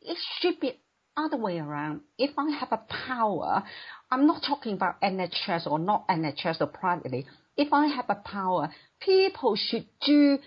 It 0.02 0.18
should 0.40 0.60
be 0.60 0.80
other 1.18 1.38
way 1.38 1.60
around. 1.60 2.02
If 2.18 2.32
I 2.38 2.52
have 2.60 2.72
a 2.72 2.84
power, 3.08 3.64
I'm 4.12 4.28
not 4.28 4.44
talking 4.48 4.74
about 4.74 5.02
NHS 5.02 5.68
or 5.68 5.80
not 5.80 6.08
NHS 6.08 6.62
or 6.62 6.68
privately. 6.68 7.26
If 7.58 7.74
I 7.74 7.88
have 7.88 8.06
a 8.10 8.16
power, 8.16 8.70
people 9.02 9.56
should 9.56 9.86
do 10.06 10.40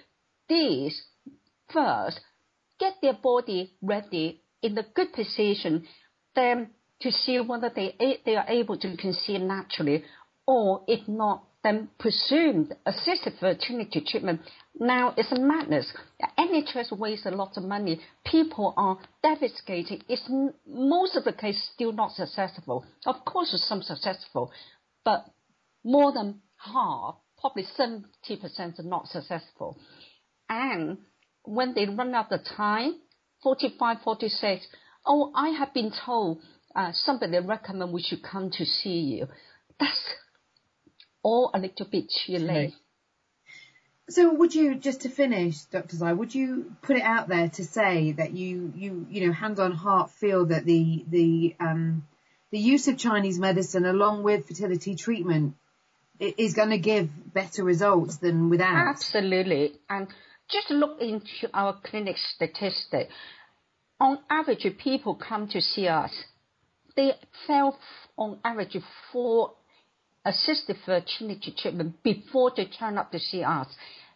this 0.48 1.02
first, 1.72 2.20
get 2.78 2.94
their 3.02 3.14
body 3.14 3.72
ready 3.82 4.42
in 4.62 4.74
the 4.74 4.86
good 4.94 5.12
position, 5.12 5.86
then 6.34 6.70
to 7.00 7.10
see 7.10 7.38
whether 7.40 7.70
they, 7.74 8.20
they 8.24 8.36
are 8.36 8.46
able 8.48 8.78
to 8.78 8.96
conceive 8.96 9.40
naturally, 9.40 10.04
or 10.46 10.84
if 10.86 11.06
not, 11.08 11.44
then 11.62 11.88
presumed 11.98 12.74
assisted 12.86 13.34
fertility 13.38 14.04
treatment. 14.06 14.40
Now 14.78 15.14
it's 15.16 15.30
a 15.30 15.40
madness. 15.40 15.92
NHS 16.38 16.96
wastes 16.98 17.26
a 17.26 17.30
lot 17.30 17.56
of 17.56 17.62
money. 17.62 18.00
People 18.26 18.74
are 18.76 18.98
devastated. 19.22 20.04
It's 20.08 20.28
most 20.66 21.16
of 21.16 21.24
the 21.24 21.32
case 21.32 21.70
still 21.74 21.92
not 21.92 22.12
successful. 22.12 22.84
Of 23.06 23.24
course, 23.24 23.54
some 23.68 23.82
successful, 23.82 24.50
but 25.04 25.24
more 25.84 26.12
than 26.12 26.40
half, 26.56 27.16
probably 27.40 27.64
70% 27.78 28.04
are 28.78 28.82
not 28.82 29.06
successful. 29.08 29.78
And 30.48 30.98
when 31.44 31.74
they 31.74 31.86
run 31.86 32.14
out 32.14 32.32
of 32.32 32.40
time, 32.56 33.00
45, 33.42 33.98
46, 34.04 34.66
oh, 35.06 35.32
I 35.34 35.50
have 35.50 35.74
been 35.74 35.92
told 36.04 36.40
uh, 36.74 36.90
somebody 36.92 37.38
recommend 37.38 37.92
we 37.92 38.02
should 38.02 38.22
come 38.22 38.50
to 38.50 38.64
see 38.64 39.16
you. 39.18 39.26
That's 39.78 40.14
all 41.22 41.50
a 41.54 41.58
little 41.58 41.86
bit 41.86 42.12
too 42.26 42.38
late. 42.38 42.74
So 44.08 44.34
would 44.34 44.54
you, 44.54 44.74
just 44.74 45.02
to 45.02 45.08
finish, 45.08 45.60
Dr. 45.70 45.96
Zhai, 45.96 46.16
would 46.16 46.34
you 46.34 46.74
put 46.82 46.96
it 46.96 47.02
out 47.02 47.28
there 47.28 47.48
to 47.50 47.64
say 47.64 48.12
that 48.12 48.32
you, 48.32 48.72
you, 48.76 49.06
you 49.08 49.26
know, 49.26 49.32
hand 49.32 49.58
on 49.60 49.72
heart 49.72 50.10
feel 50.10 50.46
that 50.46 50.64
the, 50.64 51.04
the, 51.08 51.54
um, 51.60 52.06
the 52.50 52.58
use 52.58 52.88
of 52.88 52.98
Chinese 52.98 53.38
medicine 53.38 53.86
along 53.86 54.22
with 54.24 54.48
fertility 54.48 54.96
treatment 54.96 55.54
is 56.18 56.54
going 56.54 56.70
to 56.70 56.78
give 56.78 57.08
better 57.32 57.64
results 57.64 58.16
than 58.16 58.50
without? 58.50 58.88
Absolutely. 58.88 59.78
And 59.88 60.08
just 60.50 60.70
look 60.70 61.00
into 61.00 61.48
our 61.54 61.78
clinic 61.82 62.16
statistic. 62.18 63.08
On 64.00 64.18
average, 64.28 64.66
people 64.78 65.14
come 65.14 65.48
to 65.48 65.60
see 65.60 65.88
us. 65.88 66.12
They 66.96 67.12
fail 67.46 67.78
on 68.18 68.38
average 68.44 68.76
four 69.12 69.54
assisted 70.24 70.76
fertility 70.84 71.54
treatment 71.56 72.02
before 72.02 72.52
they 72.56 72.66
turn 72.66 72.98
up 72.98 73.10
to 73.12 73.18
see 73.18 73.42
us. 73.42 73.68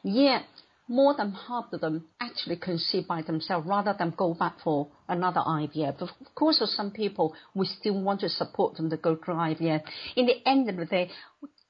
Yet, 0.02 0.44
more 0.88 1.14
than 1.16 1.32
half 1.32 1.72
of 1.72 1.80
them 1.80 2.04
actually 2.20 2.56
conceive 2.56 3.08
by 3.08 3.22
themselves 3.22 3.66
rather 3.66 3.94
than 3.98 4.14
go 4.16 4.34
back 4.34 4.60
for 4.62 4.88
another 5.08 5.40
IVF. 5.40 6.00
Of 6.00 6.10
course, 6.34 6.58
for 6.58 6.66
some 6.66 6.92
people, 6.92 7.34
we 7.54 7.66
still 7.66 8.00
want 8.00 8.20
to 8.20 8.28
support 8.28 8.76
them 8.76 8.90
to 8.90 8.96
go 8.96 9.16
through 9.16 9.34
IVF. 9.34 9.82
In 10.14 10.26
the 10.26 10.48
end 10.48 10.68
of 10.70 10.76
the 10.76 10.86
day, 10.86 11.10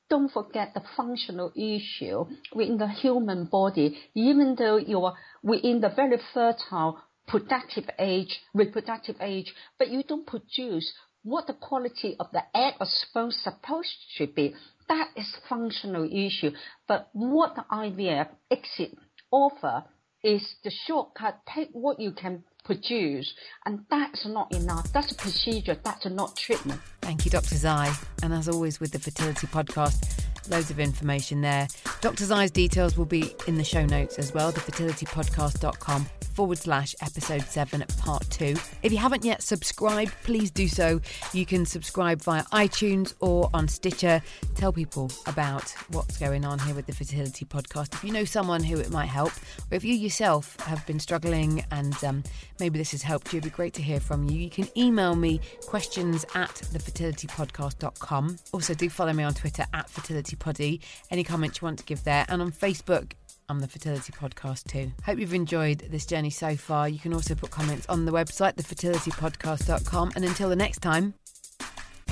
don't 0.09 0.31
forget 0.31 0.75
the 0.75 0.83
functional 0.97 1.51
issue 1.57 2.27
within 2.55 2.79
the 2.79 2.89
human 2.89 3.47
body. 3.47 3.99
Even 4.15 4.55
though 4.57 4.77
you're 4.77 5.15
within 5.43 5.81
the 5.81 5.89
very 5.89 6.19
fertile, 6.35 7.01
productive 7.27 7.89
age, 7.99 8.41
reproductive 8.55 9.17
age, 9.21 9.53
but 9.79 9.89
you 9.89 10.03
don't 10.03 10.27
produce 10.27 10.93
what 11.27 11.49
the 11.49 11.55
quality 11.55 12.17
of 12.21 12.29
the 12.33 12.43
egg 12.55 12.75
sperm 12.83 13.33
supposed 13.33 13.97
to 14.17 14.29
be. 14.29 14.55
That 14.89 15.09
is 15.17 15.37
a 15.37 15.49
functional 15.49 16.05
issue. 16.05 16.53
But 16.87 17.09
what 17.13 17.57
the 17.57 17.65
IVF 17.71 18.29
exit 18.49 18.97
offer 19.33 19.85
is 20.23 20.55
the 20.63 20.71
shortcut. 20.87 21.41
Take 21.53 21.71
what 21.73 21.99
you 21.99 22.13
can 22.13 22.45
produce, 22.65 23.35
and 23.65 23.85
that's 23.91 24.25
not 24.27 24.55
enough. 24.55 24.93
That's 24.93 25.11
a 25.13 25.17
procedure. 25.17 25.77
That's 25.85 26.07
not 26.07 26.37
treatment. 26.37 26.81
Thank 27.03 27.25
you, 27.25 27.33
Dr. 27.33 27.57
Zhai. 27.57 27.93
And 28.23 28.33
as 28.33 28.49
always 28.49 28.79
with 28.79 28.93
the 28.93 29.01
fertility 29.01 29.49
podcast, 29.49 30.25
loads 30.49 30.71
of 30.71 30.79
information 30.79 31.41
there. 31.41 31.67
Dr. 32.01 32.25
Zhai's 32.25 32.53
details 32.53 32.97
will 32.97 33.05
be 33.05 33.35
in 33.49 33.57
the 33.57 33.65
show 33.65 33.85
notes 33.85 34.19
as 34.19 34.33
well, 34.33 34.53
thefertilitypodcast.com 34.53 36.07
forward 36.37 36.59
slash 36.59 36.95
episode 37.01 37.41
7 37.43 37.83
part 37.97 38.29
2. 38.29 38.55
If 38.83 38.93
you 38.93 38.99
haven't 38.99 39.25
yet 39.25 39.43
subscribed, 39.43 40.13
please 40.23 40.51
do 40.51 40.69
so. 40.69 41.01
You 41.33 41.47
can 41.47 41.65
subscribe 41.65 42.21
via 42.21 42.43
iTunes 42.53 43.15
or 43.21 43.49
on 43.55 43.69
Stitcher. 43.69 44.21
Tell 44.55 44.71
people 44.71 45.11
about 45.27 45.71
what's 45.93 46.19
going 46.19 46.45
on 46.45 46.59
here 46.59 46.75
with 46.75 46.85
the 46.85 46.93
Fertility 46.93 47.47
Podcast. 47.47 47.95
If 47.95 48.05
you 48.05 48.13
know 48.13 48.27
someone 48.27 48.63
who 48.63 48.79
it 48.79 48.91
might 48.91 49.07
help, 49.07 49.33
or 49.73 49.77
if 49.77 49.83
you 49.83 49.95
yourself 49.95 50.61
have 50.61 50.87
been 50.87 51.01
struggling 51.01 51.65
and 51.71 52.05
um, 52.05 52.23
maybe 52.61 52.79
this 52.79 52.91
has 52.91 53.01
helped 53.01 53.33
you, 53.33 53.39
it'd 53.39 53.51
be 53.51 53.57
great 53.57 53.73
to 53.75 53.83
hear 53.83 53.99
from 53.99 54.29
you. 54.29 54.39
You 54.39 54.51
can 54.51 54.69
email 54.77 55.17
me 55.17 55.41
questions 55.67 56.27
at 56.35 56.51
thefertilitypodcast.com. 56.51 58.37
Also, 58.53 58.75
do 58.75 58.91
follow 58.91 59.15
me 59.15 59.25
on 59.25 59.33
Twitter 59.33 59.65
at 59.73 59.89
fertilitypoddy. 59.89 60.83
Any 61.11 61.25
comments 61.25 61.63
you 61.63 61.65
want 61.65 61.79
to 61.79 61.85
give 61.87 62.05
there. 62.05 62.27
And 62.29 62.43
on 62.43 62.53
Facebook, 62.53 63.13
I'm 63.49 63.61
the 63.61 63.69
Fertility 63.69 64.13
Podcast 64.13 64.65
too. 64.65 64.91
Hope 65.05 65.19
you've 65.19 65.35
enjoyed 65.35 65.79
this 65.91 66.05
journey 66.05 66.31
so 66.31 66.57
far. 66.57 66.89
You 66.89 66.99
can 66.99 67.15
also 67.15 67.35
put 67.35 67.51
comments 67.51 67.87
on 67.89 68.05
the 68.05 68.13
website, 68.13 68.55
thefertilitypodcast.com. 68.55 70.13
And 70.17 70.25
until 70.25 70.49
the 70.49 70.57
next 70.57 70.81
time, 70.81 71.15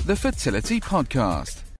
The 0.05 0.15
Fertility 0.15 0.79
Podcast 0.79 1.64